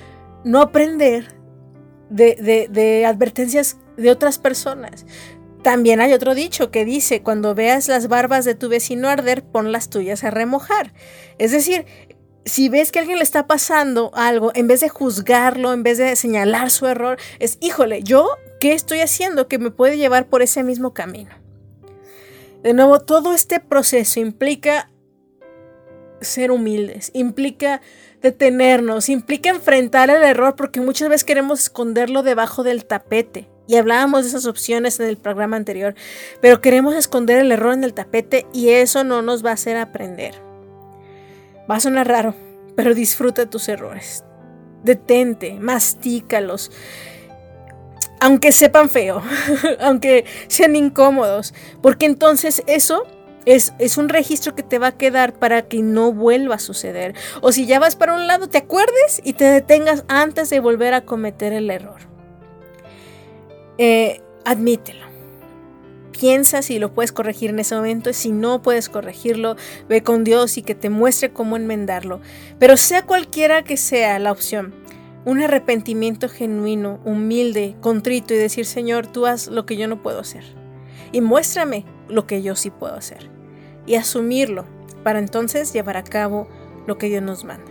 no 0.44 0.60
aprender 0.62 1.43
de, 2.10 2.68
de 2.70 3.06
advertencias 3.06 3.78
de 3.96 4.10
otras 4.10 4.38
personas. 4.38 5.06
También 5.62 6.00
hay 6.00 6.12
otro 6.12 6.34
dicho 6.34 6.70
que 6.70 6.84
dice, 6.84 7.22
cuando 7.22 7.54
veas 7.54 7.88
las 7.88 8.08
barbas 8.08 8.44
de 8.44 8.54
tu 8.54 8.68
vecino 8.68 9.08
arder, 9.08 9.42
pon 9.42 9.72
las 9.72 9.88
tuyas 9.88 10.22
a 10.22 10.30
remojar. 10.30 10.92
Es 11.38 11.52
decir, 11.52 11.86
si 12.44 12.68
ves 12.68 12.92
que 12.92 12.98
a 12.98 13.02
alguien 13.02 13.18
le 13.18 13.24
está 13.24 13.46
pasando 13.46 14.10
algo, 14.14 14.52
en 14.54 14.66
vez 14.66 14.80
de 14.80 14.88
juzgarlo, 14.88 15.72
en 15.72 15.82
vez 15.82 15.98
de 15.98 16.14
señalar 16.16 16.70
su 16.70 16.86
error, 16.86 17.18
es, 17.38 17.56
híjole, 17.60 18.02
yo, 18.02 18.28
¿qué 18.60 18.74
estoy 18.74 19.00
haciendo 19.00 19.48
que 19.48 19.58
me 19.58 19.70
puede 19.70 19.96
llevar 19.96 20.28
por 20.28 20.42
ese 20.42 20.62
mismo 20.62 20.92
camino? 20.92 21.30
De 22.62 22.74
nuevo, 22.74 23.00
todo 23.00 23.34
este 23.34 23.60
proceso 23.60 24.20
implica 24.20 24.90
ser 26.20 26.50
humildes, 26.50 27.10
implica 27.14 27.80
detenernos, 28.24 29.10
implica 29.10 29.50
enfrentar 29.50 30.08
el 30.08 30.22
error 30.22 30.56
porque 30.56 30.80
muchas 30.80 31.10
veces 31.10 31.24
queremos 31.24 31.60
esconderlo 31.60 32.22
debajo 32.22 32.62
del 32.62 32.86
tapete. 32.86 33.50
Y 33.66 33.76
hablábamos 33.76 34.22
de 34.22 34.30
esas 34.30 34.46
opciones 34.46 34.98
en 34.98 35.06
el 35.06 35.18
programa 35.18 35.56
anterior, 35.56 35.94
pero 36.40 36.62
queremos 36.62 36.94
esconder 36.94 37.38
el 37.38 37.52
error 37.52 37.74
en 37.74 37.84
el 37.84 37.92
tapete 37.92 38.46
y 38.54 38.70
eso 38.70 39.04
no 39.04 39.20
nos 39.20 39.44
va 39.44 39.50
a 39.50 39.54
hacer 39.54 39.76
aprender. 39.76 40.34
Va 41.70 41.76
a 41.76 41.80
sonar 41.80 42.08
raro, 42.08 42.34
pero 42.74 42.94
disfruta 42.94 43.48
tus 43.48 43.68
errores. 43.68 44.24
Detente, 44.82 45.58
mastícalos. 45.60 46.72
Aunque 48.20 48.52
sepan 48.52 48.88
feo, 48.88 49.22
aunque 49.80 50.24
sean 50.48 50.76
incómodos, 50.76 51.52
porque 51.82 52.06
entonces 52.06 52.62
eso 52.66 53.06
es, 53.46 53.98
un 53.98 54.08
registro 54.08 54.54
que 54.54 54.62
te 54.62 54.78
va 54.78 54.88
a 54.88 54.96
quedar 54.96 55.34
para 55.34 55.62
que 55.62 55.82
no 55.82 56.12
vuelva 56.12 56.56
a 56.56 56.58
suceder. 56.58 57.14
O 57.40 57.52
si 57.52 57.66
ya 57.66 57.78
vas 57.78 57.96
para 57.96 58.14
un 58.14 58.26
lado, 58.26 58.48
te 58.48 58.58
acuerdes 58.58 59.20
y 59.22 59.34
te 59.34 59.44
detengas 59.44 60.04
antes 60.08 60.50
de 60.50 60.60
volver 60.60 60.94
a 60.94 61.04
cometer 61.04 61.52
el 61.52 61.70
error 61.70 62.14
eh, 63.78 64.20
admítelo. 64.44 65.04
Piensa 66.12 66.62
si 66.62 66.78
lo 66.78 66.94
puedes 66.94 67.10
corregir 67.10 67.50
en 67.50 67.58
ese 67.58 67.74
momento, 67.74 68.12
si 68.12 68.30
no 68.30 68.62
puedes 68.62 68.88
corregirlo, 68.88 69.56
ve 69.88 70.02
con 70.02 70.22
Dios 70.22 70.56
y 70.56 70.62
que 70.62 70.76
te 70.76 70.88
muestre 70.88 71.32
cómo 71.32 71.56
enmendarlo. 71.56 72.20
Pero 72.58 72.76
sea 72.76 73.04
cualquiera 73.04 73.64
que 73.64 73.76
sea 73.76 74.18
la 74.20 74.30
opción, 74.30 74.74
un 75.24 75.42
arrepentimiento 75.42 76.28
genuino, 76.28 77.00
humilde, 77.04 77.76
contrito 77.80 78.32
y 78.32 78.36
decir, 78.36 78.64
Señor, 78.64 79.08
tú 79.08 79.26
haz 79.26 79.48
lo 79.48 79.66
que 79.66 79.76
yo 79.76 79.88
no 79.88 80.02
puedo 80.02 80.20
hacer. 80.20 80.44
Y 81.10 81.20
muéstrame 81.20 81.84
lo 82.08 82.26
que 82.26 82.42
yo 82.42 82.54
sí 82.54 82.70
puedo 82.70 82.94
hacer. 82.94 83.33
Y 83.86 83.96
asumirlo 83.96 84.64
para 85.02 85.18
entonces 85.18 85.72
llevar 85.72 85.96
a 85.96 86.04
cabo 86.04 86.48
lo 86.86 86.98
que 86.98 87.08
Dios 87.08 87.22
nos 87.22 87.44
manda. 87.44 87.70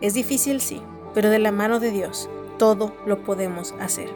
Es 0.00 0.14
difícil, 0.14 0.60
sí, 0.60 0.82
pero 1.14 1.30
de 1.30 1.38
la 1.38 1.52
mano 1.52 1.80
de 1.80 1.90
Dios 1.90 2.28
todo 2.58 2.94
lo 3.06 3.22
podemos 3.22 3.74
hacer. 3.80 4.08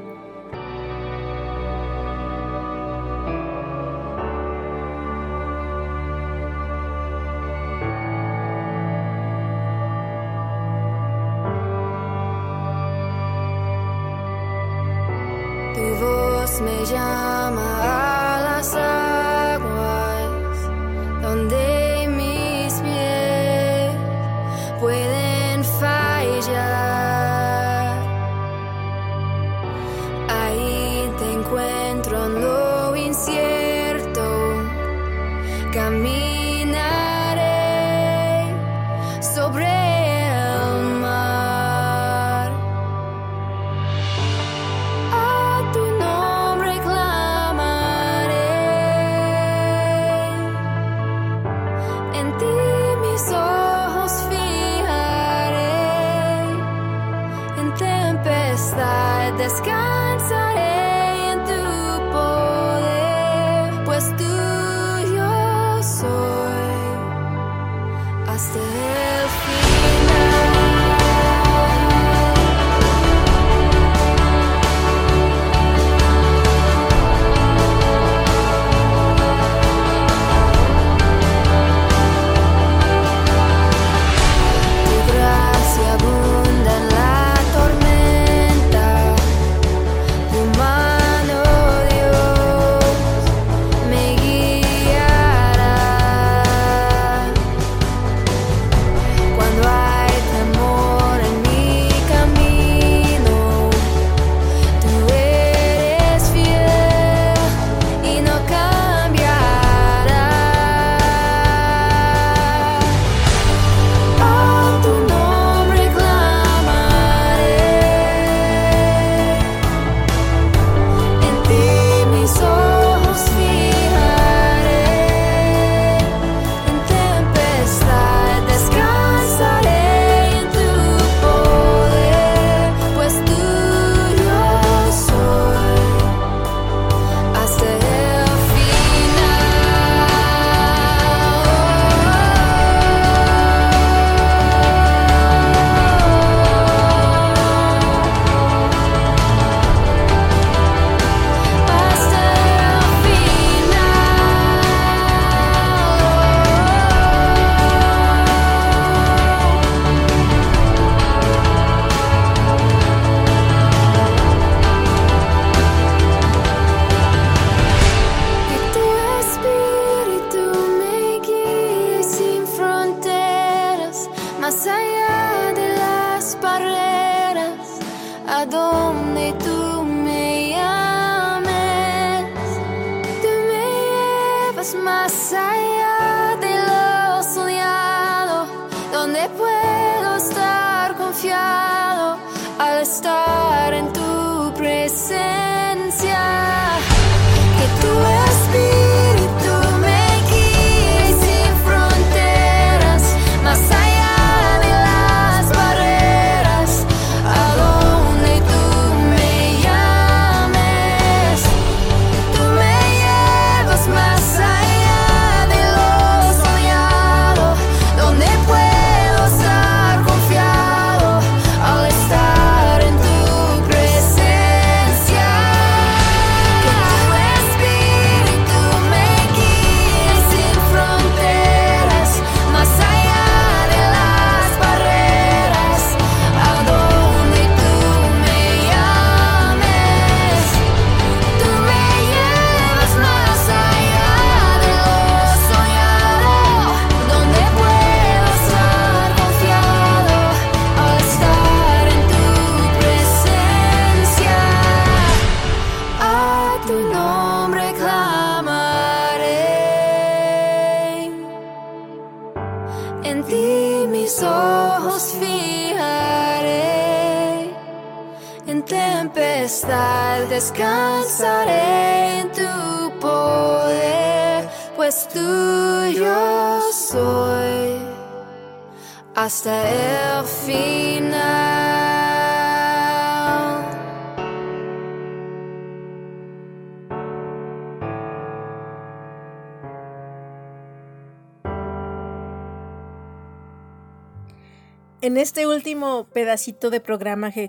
En 295.07 295.17
este 295.19 295.47
último 295.47 296.09
pedacito 296.13 296.69
de 296.69 296.81
programa 296.81 297.31
que, 297.31 297.49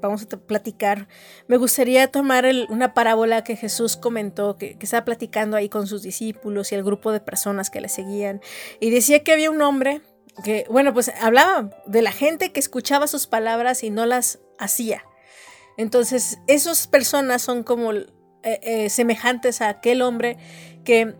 vamos 0.00 0.26
a 0.32 0.36
platicar, 0.38 1.08
me 1.46 1.58
gustaría 1.58 2.10
tomar 2.10 2.46
una 2.70 2.94
parábola 2.94 3.44
que 3.44 3.54
Jesús 3.54 3.98
comentó, 3.98 4.56
que, 4.56 4.78
que 4.78 4.86
estaba 4.86 5.04
platicando 5.04 5.58
ahí 5.58 5.68
con 5.68 5.86
sus 5.86 6.02
discípulos 6.02 6.72
y 6.72 6.74
el 6.74 6.82
grupo 6.82 7.12
de 7.12 7.20
personas 7.20 7.68
que 7.68 7.82
le 7.82 7.90
seguían. 7.90 8.40
Y 8.80 8.90
decía 8.90 9.22
que 9.22 9.32
había 9.32 9.50
un 9.50 9.60
hombre 9.60 10.00
que, 10.42 10.66
bueno, 10.70 10.94
pues 10.94 11.10
hablaba 11.20 11.70
de 11.86 12.00
la 12.00 12.12
gente 12.12 12.52
que 12.52 12.60
escuchaba 12.60 13.06
sus 13.06 13.26
palabras 13.26 13.82
y 13.84 13.90
no 13.90 14.06
las 14.06 14.38
hacía. 14.58 15.04
Entonces, 15.76 16.38
esas 16.46 16.86
personas 16.86 17.42
son 17.42 17.62
como 17.62 17.92
eh, 17.92 18.06
eh, 18.42 18.88
semejantes 18.88 19.60
a 19.60 19.68
aquel 19.68 20.00
hombre 20.00 20.38
que 20.84 21.14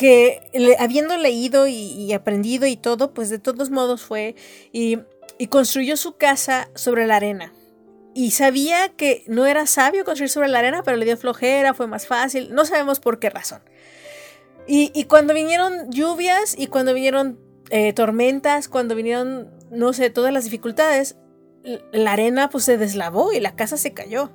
que 0.00 0.40
habiendo 0.78 1.18
leído 1.18 1.66
y, 1.66 2.10
aprendido 2.14 2.66
y 2.66 2.78
todo, 2.78 3.12
pues 3.12 3.28
de 3.28 3.38
todos 3.38 3.68
modos 3.68 4.00
fue 4.00 4.34
y, 4.72 4.98
construyó 5.50 5.98
su 5.98 6.16
casa 6.16 6.70
sobre 6.74 7.06
la 7.06 7.16
arena. 7.16 7.52
Y 8.14 8.30
sabía 8.30 8.88
que 8.96 9.24
no 9.26 9.44
era 9.44 9.66
sabio 9.66 10.06
construir 10.06 10.30
sobre 10.30 10.48
la 10.48 10.60
arena, 10.60 10.82
pero 10.82 10.96
le 10.96 11.04
dio 11.04 11.18
flojera, 11.18 11.74
fue 11.74 11.86
más 11.86 12.06
fácil, 12.06 12.54
no 12.54 12.64
sabemos 12.64 12.98
por 12.98 13.18
qué 13.18 13.28
razón. 13.28 13.60
Y, 14.66 15.04
cuando 15.04 15.34
vinieron 15.34 15.90
lluvias 15.90 16.54
y 16.56 16.68
cuando 16.68 16.94
vinieron 16.94 17.38
eh, 17.68 17.92
tormentas, 17.92 18.68
cuando 18.68 18.94
vinieron, 18.94 19.50
no 19.70 19.92
sé, 19.92 20.08
todas 20.08 20.32
las 20.32 20.44
dificultades, 20.44 21.16
la 21.92 22.12
arena 22.12 22.48
pues 22.48 22.64
se 22.64 22.78
deslavó 22.78 23.34
y 23.34 23.40
la 23.40 23.54
casa 23.54 23.76
se 23.76 23.92
cayó. 23.92 24.30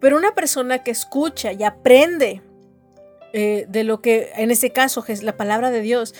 Pero 0.00 0.18
una 0.18 0.34
persona 0.34 0.82
que 0.82 0.90
escucha 0.90 1.54
y 1.54 1.64
aprende 1.64 2.42
eh, 3.38 3.66
de 3.68 3.84
lo 3.84 4.00
que 4.00 4.32
en 4.36 4.50
este 4.50 4.72
caso 4.72 5.04
es 5.08 5.22
la 5.22 5.36
palabra 5.36 5.70
de 5.70 5.82
Dios, 5.82 6.14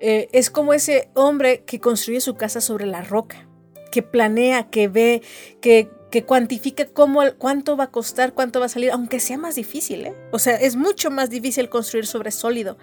eh, 0.00 0.28
es 0.32 0.50
como 0.50 0.74
ese 0.74 1.08
hombre 1.14 1.62
que 1.62 1.78
construye 1.78 2.20
su 2.20 2.34
casa 2.34 2.60
sobre 2.60 2.84
la 2.84 3.00
roca, 3.00 3.46
que 3.92 4.02
planea, 4.02 4.68
que 4.68 4.88
ve, 4.88 5.22
que, 5.60 5.88
que 6.10 6.24
cuantifica 6.24 6.86
cómo, 6.86 7.22
cuánto 7.38 7.76
va 7.76 7.84
a 7.84 7.90
costar, 7.92 8.34
cuánto 8.34 8.58
va 8.58 8.66
a 8.66 8.70
salir, 8.70 8.90
aunque 8.90 9.20
sea 9.20 9.38
más 9.38 9.54
difícil. 9.54 10.06
¿eh? 10.06 10.16
O 10.32 10.40
sea, 10.40 10.56
es 10.56 10.74
mucho 10.74 11.12
más 11.12 11.30
difícil 11.30 11.68
construir 11.68 12.06
sobre 12.06 12.32
sólido, 12.32 12.76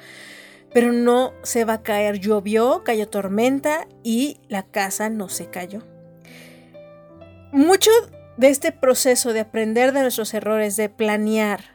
pero 0.74 0.94
no 0.94 1.34
se 1.44 1.66
va 1.66 1.74
a 1.74 1.84
caer. 1.84 2.22
Llovió, 2.22 2.82
cayó 2.86 3.10
tormenta 3.10 3.90
y 4.04 4.38
la 4.48 4.64
casa 4.64 5.10
no 5.10 5.28
se 5.28 5.50
cayó. 5.50 5.84
Mucho 7.52 7.92
de 8.38 8.48
este 8.48 8.72
proceso 8.72 9.34
de 9.34 9.42
aprender 9.42 9.92
de 9.92 10.00
nuestros 10.00 10.34
errores, 10.34 10.78
de 10.78 10.88
planear, 10.88 11.75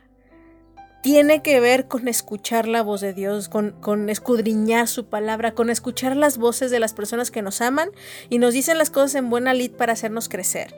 tiene 1.03 1.43
que 1.43 1.61
ver 1.61 1.89
con 1.89 2.09
escuchar 2.09 2.69
la 2.69 2.83
voz 2.83 3.01
de 3.01 3.13
Dios, 3.15 3.49
con, 3.49 4.11
escudriñar 4.11 4.87
su 4.89 5.07
palabra, 5.07 5.53
con 5.53 5.71
escuchar 5.71 6.17
las 6.17 6.37
voces 6.37 6.71
de 6.71 6.81
las 6.81 6.93
personas 6.93 7.31
que 7.31 7.43
nos 7.43 7.61
aman 7.61 7.91
y 8.29 8.39
nos 8.39 8.53
dicen 8.53 8.79
las 8.79 8.91
cosas 8.91 9.15
en 9.15 9.31
buena 9.31 9.55
lid 9.55 9.73
para 9.73 9.95
hacernos 9.95 10.29
crecer. 10.29 10.75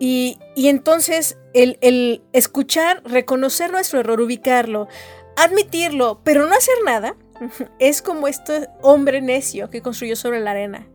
Y, 0.00 0.38
entonces 0.56 1.38
el, 1.52 1.78
el 1.80 2.22
escuchar, 2.32 3.02
reconocer 3.04 3.70
nuestro 3.70 4.00
error, 4.00 4.20
ubicarlo, 4.20 4.88
admitirlo, 5.36 6.20
pero 6.24 6.46
no 6.46 6.54
hacer 6.54 6.74
nada, 6.84 7.16
es 7.78 8.02
como 8.02 8.26
este 8.28 8.68
hombre 8.82 9.20
necio 9.20 9.70
que 9.70 9.82
construyó 9.82 10.16
sobre 10.16 10.40
la 10.40 10.50
arena. 10.50 10.88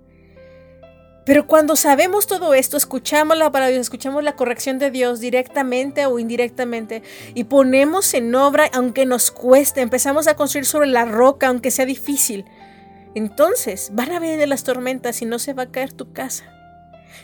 Pero 1.29 1.45
cuando 1.45 1.75
sabemos 1.75 2.25
todo 2.25 2.55
esto, 2.55 2.75
escuchamos 2.75 3.37
la 3.37 3.51
palabra 3.51 3.75
escuchamos 3.75 4.23
la 4.23 4.35
corrección 4.35 4.79
de 4.79 4.89
Dios 4.89 5.19
directamente 5.19 6.07
o 6.07 6.17
indirectamente 6.17 7.03
y 7.35 7.43
ponemos 7.43 8.15
en 8.15 8.33
obra, 8.33 8.67
aunque 8.73 9.05
nos 9.05 9.29
cueste, 9.29 9.81
empezamos 9.81 10.27
a 10.27 10.35
construir 10.35 10.65
sobre 10.65 10.87
la 10.87 11.05
roca, 11.05 11.49
aunque 11.49 11.69
sea 11.69 11.85
difícil. 11.85 12.45
Entonces 13.13 13.91
van 13.93 14.11
a 14.11 14.19
venir 14.19 14.47
las 14.47 14.63
tormentas 14.63 15.21
y 15.21 15.25
no 15.25 15.37
se 15.37 15.53
va 15.53 15.61
a 15.61 15.71
caer 15.71 15.93
tu 15.93 16.13
casa. 16.13 16.45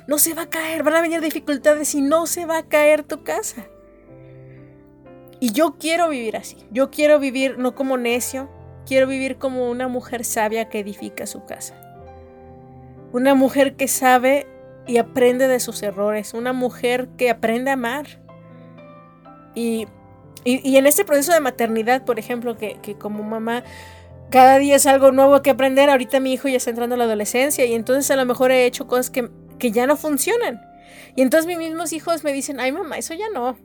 No 0.06 0.20
se 0.20 0.36
va 0.36 0.44
a 0.44 0.50
caer, 0.52 0.84
van 0.84 0.94
a 0.98 1.02
venir 1.02 1.20
dificultades 1.20 1.96
y 1.96 2.02
no 2.02 2.28
se 2.28 2.46
va 2.46 2.60
a 2.60 2.68
caer 2.68 3.02
tu 3.02 3.24
casa. 3.24 3.66
Y 5.40 5.52
yo 5.52 5.78
quiero 5.80 6.10
vivir 6.10 6.38
así. 6.38 6.58
Yo 6.70 6.92
quiero 6.92 7.18
vivir 7.18 7.58
no 7.58 7.74
como 7.74 7.98
necio, 7.98 8.52
quiero 8.86 9.08
vivir 9.08 9.38
como 9.38 9.68
una 9.68 9.88
mujer 9.88 10.26
sabia 10.26 10.70
que 10.70 10.82
edifica 10.82 11.26
su 11.26 11.44
casa. 11.46 11.85
Una 13.16 13.34
mujer 13.34 13.78
que 13.78 13.88
sabe 13.88 14.46
y 14.86 14.98
aprende 14.98 15.48
de 15.48 15.62
sus 15.62 15.82
errores. 15.84 16.34
Una 16.34 16.52
mujer 16.52 17.08
que 17.18 17.30
aprende 17.30 17.70
a 17.70 17.76
amar. 17.76 18.20
Y, 19.56 19.88
en 20.44 20.86
este 20.86 21.06
proceso 21.06 21.32
de 21.32 21.40
maternidad, 21.40 22.04
por 22.04 22.20
ejemplo, 22.20 22.58
que, 22.58 22.78
como 23.00 23.24
mamá 23.24 23.64
cada 24.30 24.58
día 24.58 24.76
es 24.76 24.86
algo 24.86 25.14
nuevo 25.14 25.42
que 25.42 25.50
aprender. 25.50 25.90
Ahorita 25.90 26.20
mi 26.20 26.34
hijo 26.34 26.50
ya 26.50 26.58
está 26.58 26.72
entrando 26.72 26.96
a 26.96 26.98
la 26.98 27.06
adolescencia 27.06 27.64
y 27.64 27.74
entonces 27.74 28.12
a 28.12 28.18
lo 28.18 28.26
mejor 28.26 28.52
he 28.52 28.66
hecho 28.66 28.86
cosas 28.86 29.10
que, 29.10 29.30
que, 29.60 29.72
ya 29.72 29.88
no 29.88 29.96
funcionan. 29.96 30.62
Y 31.16 31.22
entonces 31.22 31.48
mis 31.48 31.58
mismos 31.58 31.94
hijos 31.94 32.26
me 32.26 32.34
dicen, 32.34 32.60
ay 32.60 32.74
mamá, 32.74 32.98
eso 32.98 33.14
ya 33.14 33.30
no. 33.34 33.58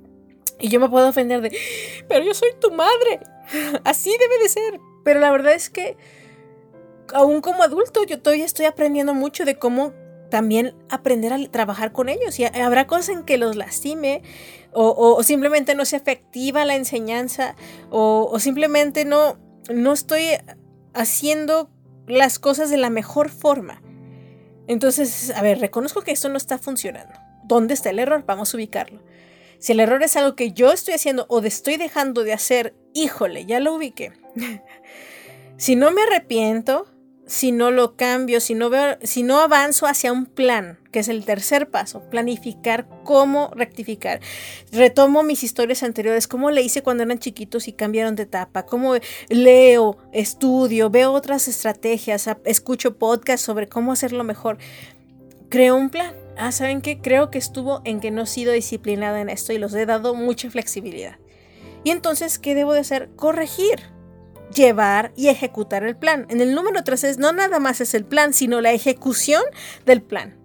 Y 0.60 0.68
yo 0.68 0.78
me 0.78 0.88
puedo 0.88 1.08
ofender 1.08 1.40
de, 1.40 1.50
pero 2.08 2.24
yo 2.24 2.34
soy 2.34 2.50
tu 2.60 2.70
madre. 2.70 3.18
Así 3.84 4.10
debe 4.16 4.44
de 4.44 4.48
ser. 4.48 4.80
Pero 5.02 5.18
la 5.18 5.32
verdad 5.32 5.54
es 5.54 5.70
que 5.70 5.96
aún 7.14 7.40
como 7.40 7.62
adulto, 7.62 8.04
yo 8.04 8.20
todavía 8.20 8.44
estoy 8.44 8.66
aprendiendo 8.66 9.14
mucho 9.14 9.44
de 9.44 9.58
cómo 9.58 9.92
también 10.30 10.74
aprender 10.88 11.32
a 11.32 11.46
trabajar 11.50 11.92
con 11.92 12.08
ellos. 12.08 12.38
Y 12.38 12.44
habrá 12.44 12.86
cosas 12.86 13.10
en 13.10 13.24
que 13.24 13.36
los 13.36 13.56
lastime 13.56 14.22
o, 14.72 15.22
simplemente 15.22 15.74
no 15.74 15.84
sea 15.84 15.98
efectiva 15.98 16.64
la 16.64 16.76
enseñanza 16.76 17.56
o, 17.90 18.38
simplemente 18.38 19.04
no, 19.04 19.38
no 19.68 19.92
estoy 19.92 20.38
haciendo 20.94 21.70
las 22.06 22.38
cosas 22.38 22.70
de 22.70 22.78
la 22.78 22.88
mejor 22.88 23.28
forma. 23.28 23.82
Entonces, 24.66 25.32
a 25.34 25.42
ver, 25.42 25.58
reconozco 25.58 26.02
que 26.02 26.12
esto 26.12 26.28
no 26.28 26.36
está 26.36 26.56
funcionando. 26.58 27.12
¿Dónde 27.44 27.74
está 27.74 27.90
el 27.90 27.98
error? 27.98 28.24
Vamos 28.26 28.54
a 28.54 28.56
ubicarlo. 28.56 29.02
Si 29.58 29.72
el 29.72 29.80
error 29.80 30.02
es 30.02 30.16
algo 30.16 30.36
que 30.36 30.52
yo 30.52 30.72
estoy 30.72 30.94
haciendo 30.94 31.26
o 31.28 31.40
estoy 31.40 31.76
dejando 31.76 32.22
de 32.22 32.32
hacer, 32.32 32.74
híjole, 32.94 33.44
ya 33.44 33.60
lo 33.60 33.74
ubiqué. 33.74 34.12
si 35.56 35.76
no 35.76 35.90
me 35.90 36.02
arrepiento, 36.02 36.86
si 37.30 37.52
no 37.52 37.70
lo 37.70 37.94
cambio, 37.94 38.40
si 38.40 38.56
no, 38.56 38.70
veo, 38.70 38.98
si 39.04 39.22
no 39.22 39.38
avanzo 39.38 39.86
hacia 39.86 40.12
un 40.12 40.26
plan, 40.26 40.80
que 40.90 40.98
es 40.98 41.08
el 41.08 41.24
tercer 41.24 41.70
paso, 41.70 42.02
planificar 42.10 42.88
cómo 43.04 43.52
rectificar. 43.54 44.18
Retomo 44.72 45.22
mis 45.22 45.44
historias 45.44 45.84
anteriores, 45.84 46.26
cómo 46.26 46.50
le 46.50 46.62
hice 46.62 46.82
cuando 46.82 47.04
eran 47.04 47.20
chiquitos 47.20 47.68
y 47.68 47.72
cambiaron 47.72 48.16
de 48.16 48.24
etapa, 48.24 48.66
cómo 48.66 48.94
leo, 49.28 49.96
estudio, 50.12 50.90
veo 50.90 51.12
otras 51.12 51.46
estrategias, 51.46 52.28
escucho 52.44 52.98
podcasts 52.98 53.46
sobre 53.46 53.68
cómo 53.68 53.92
hacerlo 53.92 54.24
mejor. 54.24 54.58
Creo 55.50 55.76
un 55.76 55.88
plan. 55.88 56.12
Ah, 56.36 56.50
¿saben 56.50 56.80
qué? 56.80 56.98
Creo 56.98 57.30
que 57.30 57.38
estuvo 57.38 57.80
en 57.84 58.00
que 58.00 58.10
no 58.10 58.22
he 58.22 58.26
sido 58.26 58.52
disciplinada 58.52 59.20
en 59.20 59.28
esto 59.28 59.52
y 59.52 59.58
los 59.58 59.72
he 59.74 59.86
dado 59.86 60.16
mucha 60.16 60.50
flexibilidad. 60.50 61.18
Y 61.84 61.90
entonces, 61.90 62.40
¿qué 62.40 62.56
debo 62.56 62.72
de 62.72 62.80
hacer? 62.80 63.10
Corregir 63.14 63.99
llevar 64.54 65.12
y 65.16 65.28
ejecutar 65.28 65.84
el 65.84 65.96
plan. 65.96 66.26
En 66.28 66.40
el 66.40 66.54
número 66.54 66.82
3 66.84 67.04
es 67.04 67.18
no 67.18 67.32
nada 67.32 67.58
más 67.58 67.80
es 67.80 67.94
el 67.94 68.04
plan, 68.04 68.32
sino 68.34 68.60
la 68.60 68.72
ejecución 68.72 69.42
del 69.86 70.02
plan. 70.02 70.36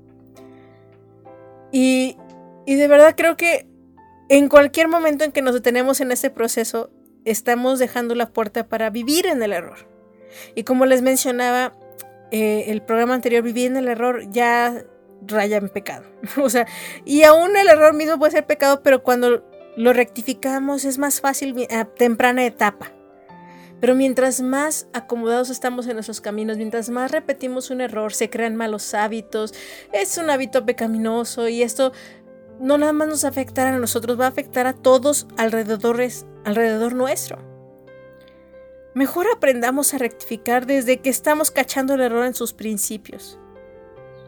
Y, 1.72 2.18
y 2.66 2.76
de 2.76 2.88
verdad 2.88 3.16
creo 3.18 3.36
que 3.38 3.68
en 4.30 4.50
cualquier 4.50 4.88
momento 4.88 5.24
en 5.24 5.32
que 5.32 5.42
nos 5.42 5.54
detenemos 5.54 6.02
en 6.02 6.12
este 6.12 6.30
proceso, 6.30 6.90
estamos 7.26 7.80
dejando 7.80 8.16
la 8.16 8.28
puerta 8.28 8.68
para 8.68 8.90
vivir 8.90 9.28
en 9.28 9.42
el 9.42 9.54
error. 9.54 9.88
Y 10.56 10.64
como 10.64 10.86
les 10.86 11.02
mencionaba, 11.02 11.74
eh, 12.32 12.66
el 12.68 12.82
programa 12.82 13.14
anterior, 13.14 13.44
vivir 13.44 13.68
en 13.68 13.78
el 13.78 13.88
error 13.88 14.30
ya 14.30 14.84
raya 15.28 15.58
en 15.58 15.70
pecado. 15.70 16.06
o 16.42 16.50
sea, 16.50 16.68
y 17.04 17.24
aún 17.24 17.56
el 17.56 17.68
error 17.68 17.94
mismo 17.94 18.18
puede 18.18 18.32
ser 18.32 18.46
pecado, 18.46 18.82
pero 18.84 19.04
cuando 19.04 19.46
lo 19.78 19.94
rectificamos 19.94 20.86
es 20.86 20.98
más 20.98 21.22
fácil 21.22 21.68
a 21.70 21.86
temprana 21.86 22.46
etapa. 22.46 22.92
Pero 23.80 23.96
mientras 23.96 24.42
más 24.42 24.88
acomodados 24.94 25.50
estamos 25.50 25.88
en 25.88 25.94
nuestros 25.94 26.22
caminos, 26.22 26.58
mientras 26.58 26.90
más 26.90 27.12
repetimos 27.12 27.70
un 27.70 27.82
error, 27.82 28.14
se 28.14 28.30
crean 28.30 28.56
malos 28.56 28.94
hábitos, 28.94 29.54
es 29.92 30.18
un 30.18 30.30
hábito 30.30 30.66
pecaminoso 30.66 31.48
y 31.50 31.62
esto 31.62 31.92
no 32.60 32.78
nada 32.78 32.94
más 32.94 33.08
nos 33.08 33.26
afectará 33.26 33.76
a 33.76 33.80
nosotros, 33.80 34.20
va 34.20 34.26
a 34.26 34.30
afectar 34.30 34.66
a 34.66 34.74
todos 34.74 35.28
alrededor 35.38 36.94
nuestro. 36.94 37.38
Mejor 38.94 39.28
aprendamos 39.34 39.94
a 39.94 39.98
rectificar 39.98 40.66
desde 40.66 41.02
que 41.02 41.10
estamos 41.10 41.52
cachando 41.52 41.96
el 41.96 42.02
error 42.02 42.26
en 42.26 42.34
sus 42.34 42.54
principios. 42.54 43.38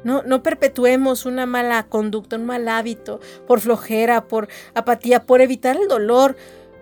No, 0.03 0.23
no 0.23 0.43
perpetuemos 0.43 1.25
una 1.25 1.45
mala 1.45 1.87
conducta, 1.87 2.35
un 2.35 2.45
mal 2.45 2.67
hábito, 2.67 3.19
por 3.47 3.61
flojera, 3.61 4.27
por 4.27 4.49
apatía, 4.73 5.25
por 5.25 5.41
evitar 5.41 5.77
el 5.77 5.87
dolor, 5.87 6.35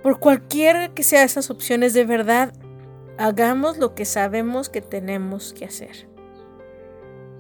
por 0.05 0.19
cualquiera 0.19 0.93
que 0.93 1.01
sea 1.01 1.23
esas 1.23 1.49
opciones 1.49 1.95
de 1.95 2.05
verdad. 2.05 2.53
Hagamos 3.17 3.79
lo 3.79 3.95
que 3.95 4.05
sabemos 4.05 4.69
que 4.69 4.79
tenemos 4.79 5.51
que 5.51 5.65
hacer. 5.65 6.07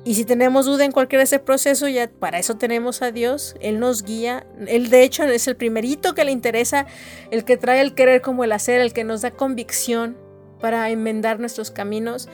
Y 0.03 0.15
si 0.15 0.25
tenemos 0.25 0.65
duda 0.65 0.83
en 0.83 0.91
cualquier 0.91 1.21
ese 1.21 1.37
proceso, 1.37 1.87
ya 1.87 2.09
para 2.09 2.39
eso 2.39 2.57
tenemos 2.57 3.03
a 3.03 3.11
Dios. 3.11 3.55
Él 3.59 3.79
nos 3.79 4.01
guía. 4.01 4.47
Él 4.65 4.89
de 4.89 5.03
hecho 5.03 5.25
es 5.25 5.47
el 5.47 5.55
primerito 5.55 6.15
que 6.15 6.25
le 6.25 6.31
interesa, 6.31 6.87
el 7.29 7.45
que 7.45 7.55
trae 7.55 7.81
el 7.81 7.93
querer 7.93 8.21
como 8.21 8.43
el 8.43 8.51
hacer, 8.51 8.81
el 8.81 8.93
que 8.93 9.03
nos 9.03 9.21
da 9.21 9.29
convicción 9.29 10.17
para 10.59 10.89
enmendar 10.89 11.39
nuestros 11.39 11.69
caminos. 11.69 12.29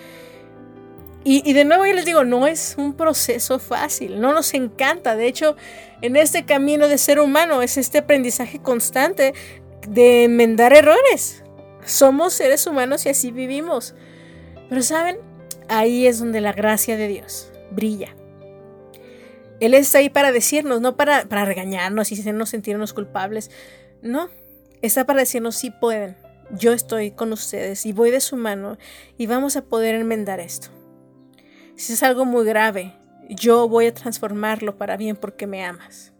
Y, 1.25 1.47
y, 1.47 1.51
de 1.51 1.65
nuevo 1.65 1.85
yo 1.85 1.93
les 1.93 2.05
digo, 2.05 2.23
no 2.23 2.47
es 2.47 2.75
un 2.77 2.93
proceso 2.93 3.59
fácil, 3.59 4.21
no 4.21 4.33
nos 4.33 4.53
encanta. 4.53 5.17
De 5.17 5.27
hecho, 5.27 5.57
en 6.01 6.15
este 6.15 6.45
camino 6.45 6.87
de 6.87 6.97
ser 6.97 7.19
humano 7.19 7.61
es 7.61 7.77
este 7.77 7.99
aprendizaje 7.99 8.59
constante 8.59 9.33
de 9.87 10.25
enmendar 10.25 10.73
errores. 10.73 11.43
Somos 11.85 12.33
seres 12.33 12.67
humanos 12.67 13.05
y 13.05 13.09
así 13.09 13.31
vivimos. 13.31 13.95
Pero 14.69 14.81
saben, 14.81 15.17
ahí 15.67 16.07
es 16.07 16.19
donde 16.19 16.41
la 16.41 16.53
gracia 16.53 16.97
de 16.97 17.07
Dios 17.07 17.51
brilla. 17.71 18.15
Él 19.59 19.73
está 19.73 19.99
ahí 19.99 20.09
para 20.09 20.31
decirnos, 20.31 20.81
no 20.81 20.97
para, 20.97 21.25
para 21.25 21.45
regañarnos 21.45 22.11
y 22.11 22.19
hacernos 22.19 22.49
sentirnos 22.49 22.93
culpables. 22.93 23.51
No, 24.01 24.29
está 24.81 25.05
para 25.05 25.19
decirnos 25.19 25.55
si 25.55 25.69
pueden. 25.69 26.17
Yo 26.51 26.73
estoy 26.73 27.11
con 27.11 27.31
ustedes 27.31 27.85
y 27.85 27.93
voy 27.93 28.11
de 28.11 28.19
su 28.19 28.35
mano 28.35 28.77
y 29.17 29.27
vamos 29.27 29.55
a 29.55 29.63
poder 29.63 29.95
enmendar 29.95 30.39
esto. 30.39 30.69
Si 31.75 31.93
es 31.93 32.03
algo 32.03 32.25
muy 32.25 32.45
grave, 32.45 32.93
yo 33.29 33.69
voy 33.69 33.85
a 33.85 33.93
transformarlo 33.93 34.77
para 34.77 34.97
bien 34.97 35.15
porque 35.15 35.47
me 35.47 35.63
amas. 35.63 36.11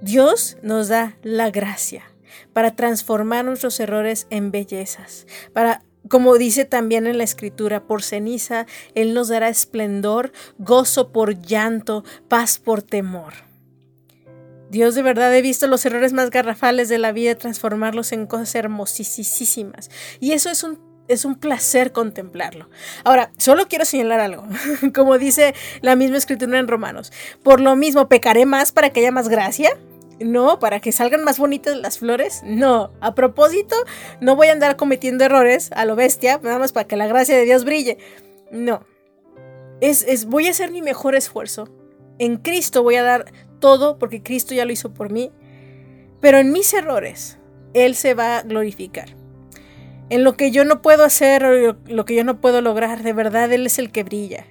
Dios 0.00 0.56
nos 0.62 0.88
da 0.88 1.16
la 1.22 1.50
gracia 1.50 2.11
para 2.52 2.74
transformar 2.74 3.44
nuestros 3.44 3.78
errores 3.80 4.26
en 4.30 4.50
bellezas, 4.50 5.26
para 5.52 5.82
como 6.08 6.36
dice 6.36 6.64
también 6.64 7.06
en 7.06 7.18
la 7.18 7.24
escritura, 7.24 7.84
por 7.84 8.02
ceniza 8.02 8.66
Él 8.94 9.14
nos 9.14 9.28
dará 9.28 9.48
esplendor, 9.48 10.32
gozo 10.58 11.12
por 11.12 11.40
llanto, 11.40 12.04
paz 12.28 12.58
por 12.58 12.82
temor. 12.82 13.32
Dios 14.70 14.94
de 14.94 15.02
verdad 15.02 15.34
he 15.36 15.42
visto 15.42 15.66
los 15.66 15.84
errores 15.84 16.14
más 16.14 16.30
garrafales 16.30 16.88
de 16.88 16.96
la 16.98 17.12
vida 17.12 17.34
transformarlos 17.34 18.12
en 18.12 18.26
cosas 18.26 18.54
hermosísimas. 18.54 19.90
Y 20.18 20.32
eso 20.32 20.48
es 20.48 20.64
un, 20.64 20.78
es 21.08 21.26
un 21.26 21.34
placer 21.34 21.92
contemplarlo. 21.92 22.70
Ahora, 23.04 23.32
solo 23.36 23.68
quiero 23.68 23.84
señalar 23.84 24.20
algo, 24.20 24.46
como 24.94 25.18
dice 25.18 25.54
la 25.82 25.94
misma 25.94 26.16
escritura 26.16 26.58
en 26.58 26.68
Romanos. 26.68 27.12
Por 27.42 27.60
lo 27.60 27.76
mismo, 27.76 28.08
pecaré 28.08 28.46
más 28.46 28.72
para 28.72 28.90
que 28.90 29.00
haya 29.00 29.12
más 29.12 29.28
gracia. 29.28 29.76
No, 30.24 30.58
para 30.58 30.80
que 30.80 30.92
salgan 30.92 31.24
más 31.24 31.38
bonitas 31.38 31.76
las 31.76 31.98
flores. 31.98 32.42
No, 32.44 32.92
a 33.00 33.14
propósito, 33.14 33.76
no 34.20 34.36
voy 34.36 34.48
a 34.48 34.52
andar 34.52 34.76
cometiendo 34.76 35.24
errores 35.24 35.70
a 35.74 35.84
lo 35.84 35.96
bestia, 35.96 36.40
nada 36.42 36.58
más 36.58 36.72
para 36.72 36.86
que 36.86 36.96
la 36.96 37.06
gracia 37.06 37.36
de 37.36 37.44
Dios 37.44 37.64
brille. 37.64 37.98
No. 38.50 38.84
Es, 39.80 40.04
es, 40.06 40.26
voy 40.26 40.46
a 40.46 40.50
hacer 40.50 40.70
mi 40.70 40.82
mejor 40.82 41.14
esfuerzo. 41.14 41.68
En 42.18 42.36
Cristo 42.36 42.82
voy 42.82 42.96
a 42.96 43.02
dar 43.02 43.32
todo 43.58 43.98
porque 43.98 44.22
Cristo 44.22 44.54
ya 44.54 44.64
lo 44.64 44.72
hizo 44.72 44.92
por 44.94 45.10
mí. 45.10 45.32
Pero 46.20 46.38
en 46.38 46.52
mis 46.52 46.72
errores, 46.72 47.38
Él 47.74 47.96
se 47.96 48.14
va 48.14 48.38
a 48.38 48.42
glorificar. 48.42 49.16
En 50.08 50.24
lo 50.24 50.34
que 50.36 50.50
yo 50.50 50.64
no 50.64 50.82
puedo 50.82 51.04
hacer 51.04 51.44
o 51.44 51.76
lo 51.86 52.04
que 52.04 52.14
yo 52.14 52.22
no 52.22 52.40
puedo 52.40 52.60
lograr, 52.60 53.02
de 53.02 53.12
verdad 53.12 53.50
Él 53.52 53.66
es 53.66 53.78
el 53.78 53.90
que 53.90 54.04
brilla. 54.04 54.46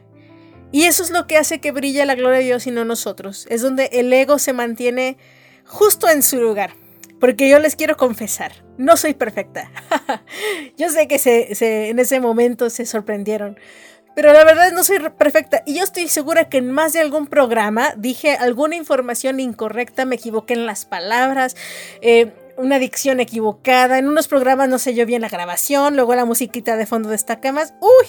Y 0.71 0.83
eso 0.83 1.03
es 1.03 1.11
lo 1.11 1.27
que 1.27 1.37
hace 1.37 1.59
que 1.59 1.71
brille 1.71 2.05
la 2.05 2.15
gloria 2.15 2.39
de 2.39 2.45
Dios 2.45 2.65
y 2.65 2.71
no 2.71 2.85
nosotros. 2.85 3.45
Es 3.49 3.61
donde 3.61 3.89
el 3.93 4.11
ego 4.11 4.39
se 4.39 4.53
mantiene 4.53 5.17
justo 5.71 6.09
en 6.09 6.21
su 6.21 6.39
lugar. 6.39 6.75
Porque 7.19 7.47
yo 7.47 7.59
les 7.59 7.75
quiero 7.75 7.97
confesar, 7.97 8.51
no 8.77 8.97
soy 8.97 9.13
perfecta. 9.13 9.71
yo 10.77 10.89
sé 10.89 11.07
que 11.07 11.19
en 11.59 11.99
ese 11.99 12.19
momento 12.19 12.69
se 12.71 12.85
sorprendieron. 12.85 13.59
Pero 14.15 14.33
la 14.33 14.43
verdad 14.43 14.71
no 14.71 14.83
soy 14.83 14.99
perfecta. 15.17 15.63
Y 15.65 15.75
yo 15.75 15.83
estoy 15.83 16.07
segura 16.07 16.49
que 16.49 16.57
en 16.57 16.71
más 16.71 16.93
de 16.93 16.99
algún 16.99 17.27
programa 17.27 17.93
dije 17.95 18.31
alguna 18.35 18.75
información 18.75 19.39
incorrecta, 19.39 20.03
me 20.03 20.15
equivoqué 20.15 20.53
en 20.53 20.65
las 20.65 20.85
palabras, 20.85 21.55
eh, 22.01 22.33
una 22.57 22.79
dicción 22.79 23.19
equivocada. 23.19 23.99
En 23.99 24.07
unos 24.07 24.27
programas 24.27 24.67
no 24.67 24.79
sé 24.79 24.95
yo 24.95 25.05
bien 25.05 25.21
la 25.21 25.29
grabación, 25.29 25.95
luego 25.95 26.15
la 26.15 26.25
musiquita 26.25 26.75
de 26.75 26.87
fondo 26.87 27.09
destaca 27.09 27.51
más. 27.51 27.73
¡Uy! 27.79 28.07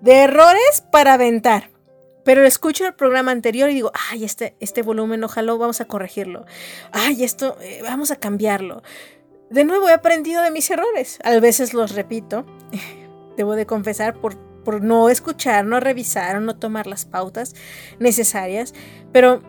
De 0.00 0.22
errores 0.22 0.82
para 0.90 1.12
aventar. 1.12 1.69
Pero 2.24 2.44
escucho 2.44 2.86
el 2.86 2.94
programa 2.94 3.30
anterior 3.30 3.70
y 3.70 3.74
digo, 3.74 3.92
ay, 4.10 4.24
este, 4.24 4.54
este 4.60 4.82
volumen 4.82 5.24
ojalá 5.24 5.54
vamos 5.54 5.80
a 5.80 5.86
corregirlo. 5.86 6.44
Ay, 6.92 7.24
esto, 7.24 7.56
eh, 7.60 7.80
vamos 7.82 8.10
a 8.10 8.16
cambiarlo. 8.16 8.82
De 9.50 9.64
nuevo 9.64 9.88
he 9.88 9.92
aprendido 9.92 10.42
de 10.42 10.50
mis 10.50 10.70
errores. 10.70 11.18
A 11.24 11.38
veces 11.40 11.74
los 11.74 11.94
repito, 11.94 12.44
debo 13.36 13.56
de 13.56 13.66
confesar, 13.66 14.14
por, 14.14 14.36
por 14.64 14.82
no 14.82 15.08
escuchar, 15.08 15.64
no 15.64 15.80
revisar 15.80 16.40
no 16.40 16.56
tomar 16.56 16.86
las 16.86 17.04
pautas 17.04 17.54
necesarias. 17.98 18.74
Pero 19.12 19.42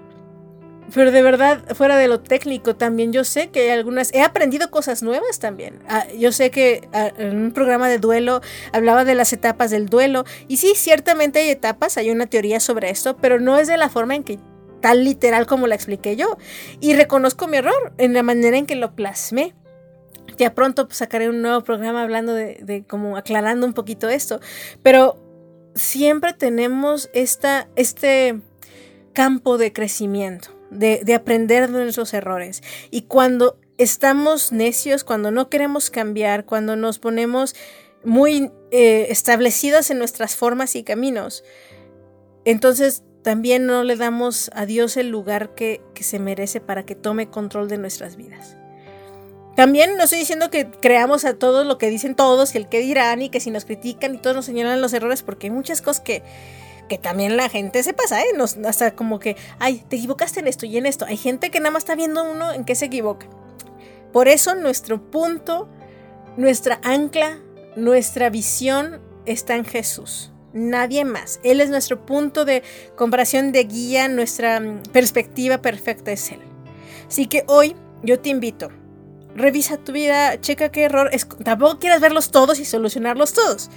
pero 0.94 1.12
de 1.12 1.22
verdad, 1.22 1.64
fuera 1.76 1.98
de 1.98 2.08
lo 2.08 2.20
técnico 2.20 2.76
también, 2.76 3.14
yo 3.14 3.24
sé 3.24 3.50
que 3.50 3.62
hay 3.62 3.70
algunas, 3.70 4.14
he 4.14 4.22
aprendido 4.22 4.70
cosas 4.70 5.04
nuevas 5.04 5.40
también. 5.40 5.80
Ah, 5.88 6.06
yo 6.18 6.32
sé 6.32 6.52
que 6.52 6.88
ah, 6.94 7.12
en 7.18 7.38
un 7.38 7.52
programa 7.54 7.88
de 7.88 7.98
duelo 7.98 8.42
hablaba 8.74 9.06
de 9.06 9.16
las 9.16 9.32
etapas 9.32 9.72
del 9.72 9.88
duelo. 9.88 10.26
Y 10.48 10.58
sí, 10.58 10.74
ciertamente 10.76 11.40
hay 11.40 11.50
etapas, 11.50 11.98
hay 11.98 12.12
una 12.12 12.26
teoría 12.26 12.60
sobre 12.60 12.90
esto, 12.90 13.16
pero 13.18 13.40
no 13.40 13.58
es 13.58 13.68
de 13.68 13.78
la 13.78 13.90
forma 13.90 14.16
en 14.16 14.24
que 14.24 14.40
tal 14.82 15.06
literal 15.06 15.46
como 15.46 15.68
la 15.68 15.76
expliqué 15.76 16.16
yo. 16.16 16.38
Y 16.82 16.94
reconozco 16.94 17.48
mi 17.48 17.58
error 17.58 17.94
en 17.98 18.14
la 18.14 18.24
manera 18.24 18.58
en 18.58 18.66
que 18.66 18.76
lo 18.76 18.94
plasmé. 18.94 19.54
Ya 20.38 20.54
pronto 20.54 20.88
pues, 20.88 20.98
sacaré 20.98 21.30
un 21.30 21.42
nuevo 21.42 21.62
programa 21.62 22.04
hablando 22.04 22.34
de, 22.34 22.60
de 22.62 22.84
como 22.84 23.16
aclarando 23.16 23.66
un 23.66 23.74
poquito 23.74 24.10
esto. 24.10 24.42
Pero 24.84 25.16
siempre 25.74 26.34
tenemos 26.34 27.10
esta, 27.14 27.70
este 27.76 28.42
campo 29.14 29.58
de 29.58 29.72
crecimiento 29.72 30.61
de, 30.72 31.14
aprender 31.14 31.70
de 31.70 31.84
nuestros 31.84 32.14
errores. 32.14 32.64
Y 32.90 33.04
cuando 33.04 33.60
estamos 33.78 34.52
necios, 34.52 35.04
cuando 35.04 35.30
no 35.30 35.50
queremos 35.50 35.92
cambiar, 35.92 36.46
cuando 36.46 36.76
nos 36.76 36.98
ponemos 36.98 37.56
muy 38.04 38.52
eh, 38.72 39.08
establecidas 39.10 39.92
en 39.92 40.00
nuestras 40.00 40.36
formas 40.36 40.76
y 40.76 40.84
caminos, 40.84 41.44
entonces 42.46 43.04
también 43.22 43.68
no 43.68 43.84
le 43.84 43.96
damos 43.98 44.50
a 44.56 44.66
Dios 44.66 44.98
el 44.98 45.10
lugar 45.10 45.54
que, 45.54 45.82
que 45.94 46.04
se 46.04 46.18
merece 46.18 46.60
para 46.60 46.86
que 46.86 46.96
tome 46.96 47.30
control 47.30 47.68
de 47.68 47.78
nuestras 47.78 48.16
vidas. 48.16 48.58
También 49.56 49.98
no 49.98 50.06
estoy 50.06 50.20
diciendo 50.20 50.50
que 50.50 50.72
creamos 50.72 51.26
a 51.26 51.38
todo 51.38 51.66
lo 51.66 51.78
que 51.78 51.90
dicen 51.90 52.16
todos 52.16 52.56
y 52.56 52.58
el 52.58 52.70
que 52.70 52.80
dirán 52.80 53.22
y 53.22 53.30
que 53.30 53.42
si 53.42 53.52
nos 53.52 53.66
critican 53.66 54.16
y 54.16 54.18
todos 54.18 54.36
nos 54.36 54.46
señalan 54.46 54.82
los 54.82 54.94
errores 54.94 55.22
porque 55.22 55.48
hay 55.48 55.52
muchas 55.52 55.82
cosas 55.82 56.02
que, 56.02 56.24
que 56.92 56.98
también 56.98 57.38
la 57.38 57.48
gente 57.48 57.84
se 57.84 57.94
pasa, 57.94 58.20
¿eh? 58.22 58.34
Nos, 58.36 58.58
hasta 58.66 58.94
como 58.98 59.18
que, 59.18 59.38
ay, 59.60 59.82
te 59.88 59.96
equivocaste 59.96 60.42
en 60.42 60.48
esto 60.50 60.66
y 60.66 60.76
en 60.76 60.86
esto. 60.86 61.06
Hay 61.06 61.16
gente 61.16 61.50
que 61.50 61.62
nada 61.62 61.72
más 61.72 61.84
está 61.84 61.96
viendo 61.96 62.22
uno 62.30 62.52
en 62.52 62.66
qué 62.66 62.76
se 62.76 62.88
equivoca. 62.88 63.28
Por 64.12 64.28
eso 64.28 64.56
nuestro 64.56 65.10
punto, 65.10 65.70
nuestra 66.36 66.82
ancla, 66.84 67.40
nuestra 67.78 68.30
visión 68.30 69.00
está 69.26 69.56
en 69.56 69.64
Jesús. 69.64 70.34
Nadie 70.52 71.06
más. 71.06 71.40
Él 71.46 71.62
es 71.62 71.70
nuestro 71.70 72.06
punto 72.06 72.44
de 72.44 72.62
comparación 72.98 73.54
de 73.54 73.64
guía, 73.64 74.10
nuestra 74.10 74.60
mm, 74.60 74.84
perspectiva 74.92 75.60
perfecta 75.60 76.12
es 76.12 76.30
Él. 76.34 76.42
Así 77.08 77.28
que 77.28 77.46
hoy 77.48 77.74
yo 78.04 78.20
te 78.20 78.28
invito, 78.28 78.70
revisa 79.34 79.78
tu 79.78 79.94
vida, 79.94 80.42
checa 80.42 80.74
qué 80.74 80.84
error, 80.84 81.10
es, 81.14 81.26
tampoco 81.42 81.80
quieras 81.80 82.02
verlos 82.02 82.32
todos 82.32 82.60
y 82.60 82.66
solucionarlos 82.66 83.32
todos. 83.32 83.70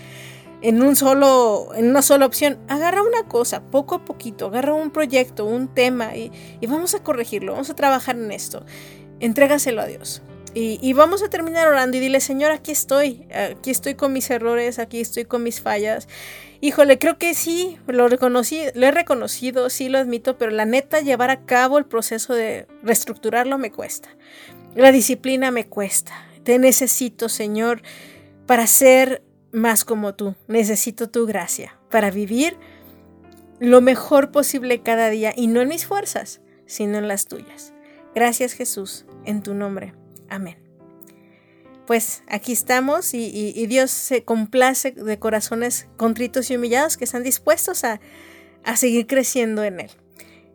En, 0.65 0.83
un 0.83 0.97
solo, 0.97 1.69
en 1.75 1.91
una 1.91 2.01
sola 2.01 2.27
opción, 2.27 2.59
agarra 2.69 3.03
una 3.03 3.25
cosa, 3.29 3.63
poco 3.63 3.97
a 3.97 4.05
poquito, 4.05 4.47
agarra 4.47 4.73
un 4.73 4.91
proyecto, 4.91 5.45
un 5.45 5.69
tema 5.69 6.17
y, 6.17 6.33
y 6.61 6.67
vamos 6.67 6.95
a 6.95 7.03
corregirlo, 7.03 7.53
vamos 7.53 7.69
a 7.71 7.77
trabajar 7.77 8.17
en 8.17 8.33
esto. 8.33 8.65
Entrégaselo 9.21 9.83
a 9.83 9.87
Dios. 9.87 10.23
Y, 10.57 10.93
vamos 10.93 11.25
a 11.25 11.29
terminar 11.29 11.67
orando 11.67 11.97
y 11.97 12.01
dile, 12.01 12.21
Señor, 12.21 12.53
aquí 12.53 12.71
estoy, 12.71 13.27
aquí 13.35 13.71
estoy 13.73 13.97
con 13.97 14.13
mis 14.13 14.31
errores, 14.31 14.79
aquí 14.79 15.01
estoy 15.01 15.25
con 15.25 15.43
mis 15.43 15.61
fallas. 15.61 16.07
Híjole, 16.61 17.01
creo 17.01 17.19
que 17.19 17.35
sí, 17.35 17.77
lo 17.89 18.07
reconocí, 18.07 18.63
lo 18.75 18.87
he 18.87 18.93
reconocido, 18.93 19.69
sí 19.69 19.89
lo 19.89 19.99
admito, 19.99 20.39
pero 20.39 20.53
la 20.53 20.65
neta, 20.65 21.01
llevar 21.01 21.31
a 21.31 21.45
cabo 21.45 21.77
el 21.77 21.87
proceso 21.87 22.35
de 22.35 22.69
reestructurarlo 22.85 23.59
me 23.59 23.73
cuesta. 23.73 24.11
La 24.77 24.93
disciplina 24.93 25.51
me 25.51 25.67
cuesta. 25.67 26.13
Te 26.45 26.61
necesito, 26.61 27.29
Señor, 27.29 27.83
para 28.47 28.69
ser 28.69 29.23
más 29.55 29.85
como 29.85 30.15
tú. 30.15 30.35
Necesito 30.49 31.09
tu 31.09 31.27
gracia 31.27 31.79
para 31.91 32.11
vivir 32.11 32.57
lo 33.61 33.81
mejor 33.81 34.31
posible 34.31 34.83
cada 34.83 35.09
día 35.11 35.33
y 35.35 35.47
no 35.47 35.61
en 35.61 35.69
mis 35.69 35.87
fuerzas, 35.87 36.41
sino 36.67 36.99
en 36.99 37.09
las 37.09 37.27
tuyas. 37.27 37.73
Gracias 38.15 38.53
Jesús, 38.53 39.07
en 39.25 39.43
tu 39.43 39.55
nombre. 39.55 39.95
Amén. 40.29 40.59
Pues 41.87 42.23
aquí 42.29 42.53
estamos 42.53 43.13
y, 43.13 43.67
Dios 43.67 43.91
se 43.91 44.25
complace 44.25 44.93
de 44.93 45.19
corazones 45.19 45.87
contritos 45.97 46.51
y 46.51 46.57
humillados 46.57 46.97
que 46.97 47.05
están 47.05 47.23
dispuestos 47.23 47.85
a, 47.85 48.01
seguir 48.77 49.07
creciendo 49.07 49.63
en 49.63 49.81
Él. 49.81 49.91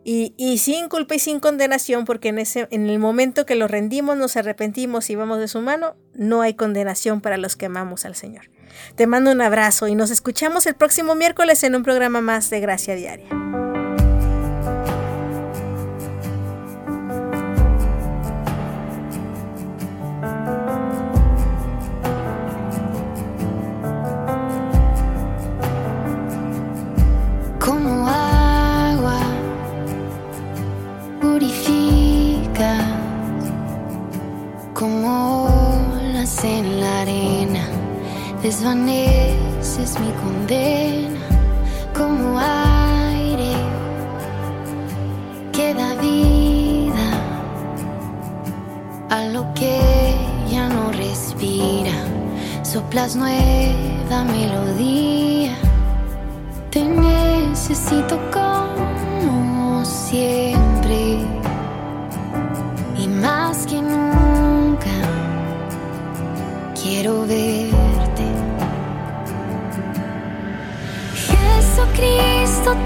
Y, 0.02 0.58
sin 0.58 0.88
culpa 0.88 1.14
y 1.14 1.18
sin 1.18 1.40
condenación, 1.40 2.04
porque 2.04 2.28
en, 2.28 2.38
ese, 2.38 2.66
en 2.70 2.88
el 2.88 2.98
momento 2.98 3.44
que 3.46 3.54
lo 3.54 3.68
rendimos, 3.68 4.16
nos 4.16 4.36
arrepentimos 4.36 5.10
y 5.10 5.14
vamos 5.14 5.38
de 5.38 5.48
su 5.48 5.60
mano, 5.60 5.94
no 6.14 6.40
hay 6.40 6.54
condenación 6.54 7.20
para 7.20 7.36
los 7.36 7.56
que 7.56 7.66
amamos 7.66 8.04
al 8.04 8.14
Señor. 8.14 8.50
Te 8.94 9.06
mando 9.06 9.30
un 9.30 9.42
abrazo 9.42 9.88
y 9.88 9.94
nos 9.94 10.10
escuchamos 10.10 10.66
el 10.66 10.74
próximo 10.74 11.14
miércoles 11.14 11.62
en 11.64 11.74
un 11.74 11.82
programa 11.82 12.20
más 12.20 12.50
de 12.50 12.60
Gracia 12.60 12.94
Diaria. 12.94 13.28
Desvaneces 38.42 39.98
mi 40.00 40.12
condena 40.22 41.20
como 41.96 42.38
aire 42.38 43.54
que 45.52 45.72
da 45.72 45.94
vida 45.94 47.08
a 49.08 49.24
lo 49.24 49.52
que 49.54 49.80
ya 50.50 50.68
no 50.68 50.92
respira. 50.92 51.92
Soplas 52.62 53.16
nueva 53.16 54.24
melodía, 54.24 55.54
te 56.70 56.84
necesito 56.84 58.18
como 58.30 59.84
siempre 59.86 60.39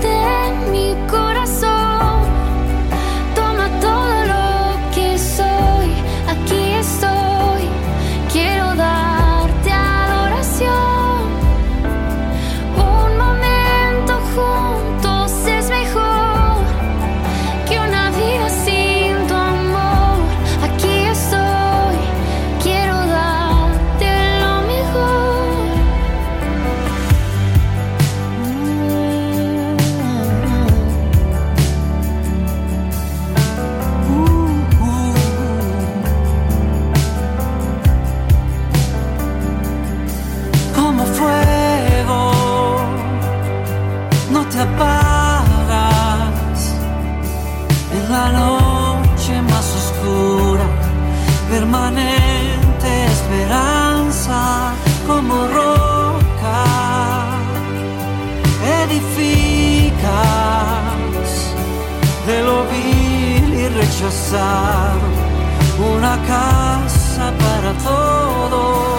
Ten 0.01 0.72
mi 0.72 0.95
corazón. 1.07 1.24
Una 65.78 66.18
casa 66.26 67.32
para 67.39 67.72
todos 67.85 68.93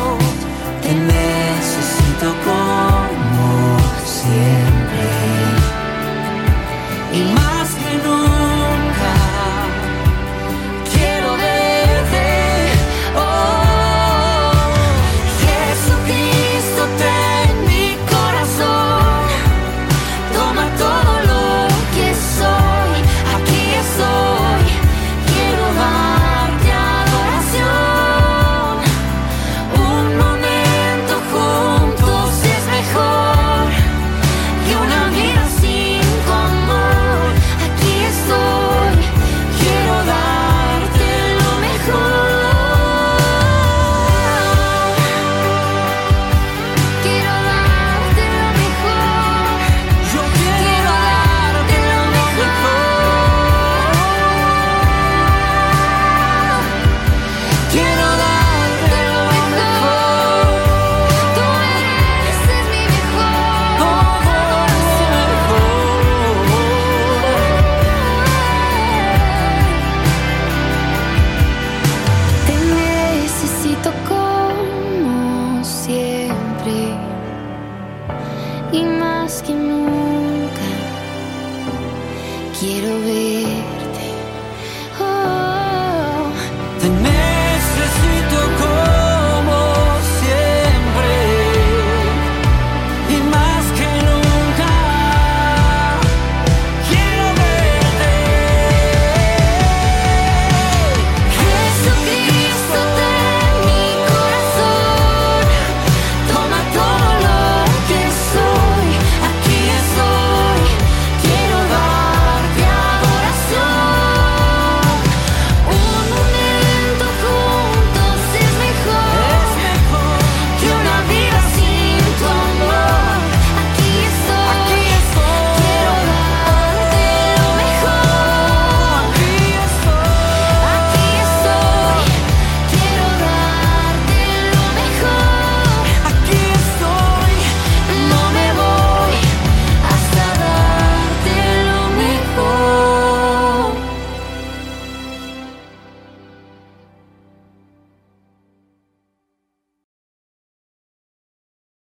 Quiero 82.65 82.99
ver. 83.01 83.24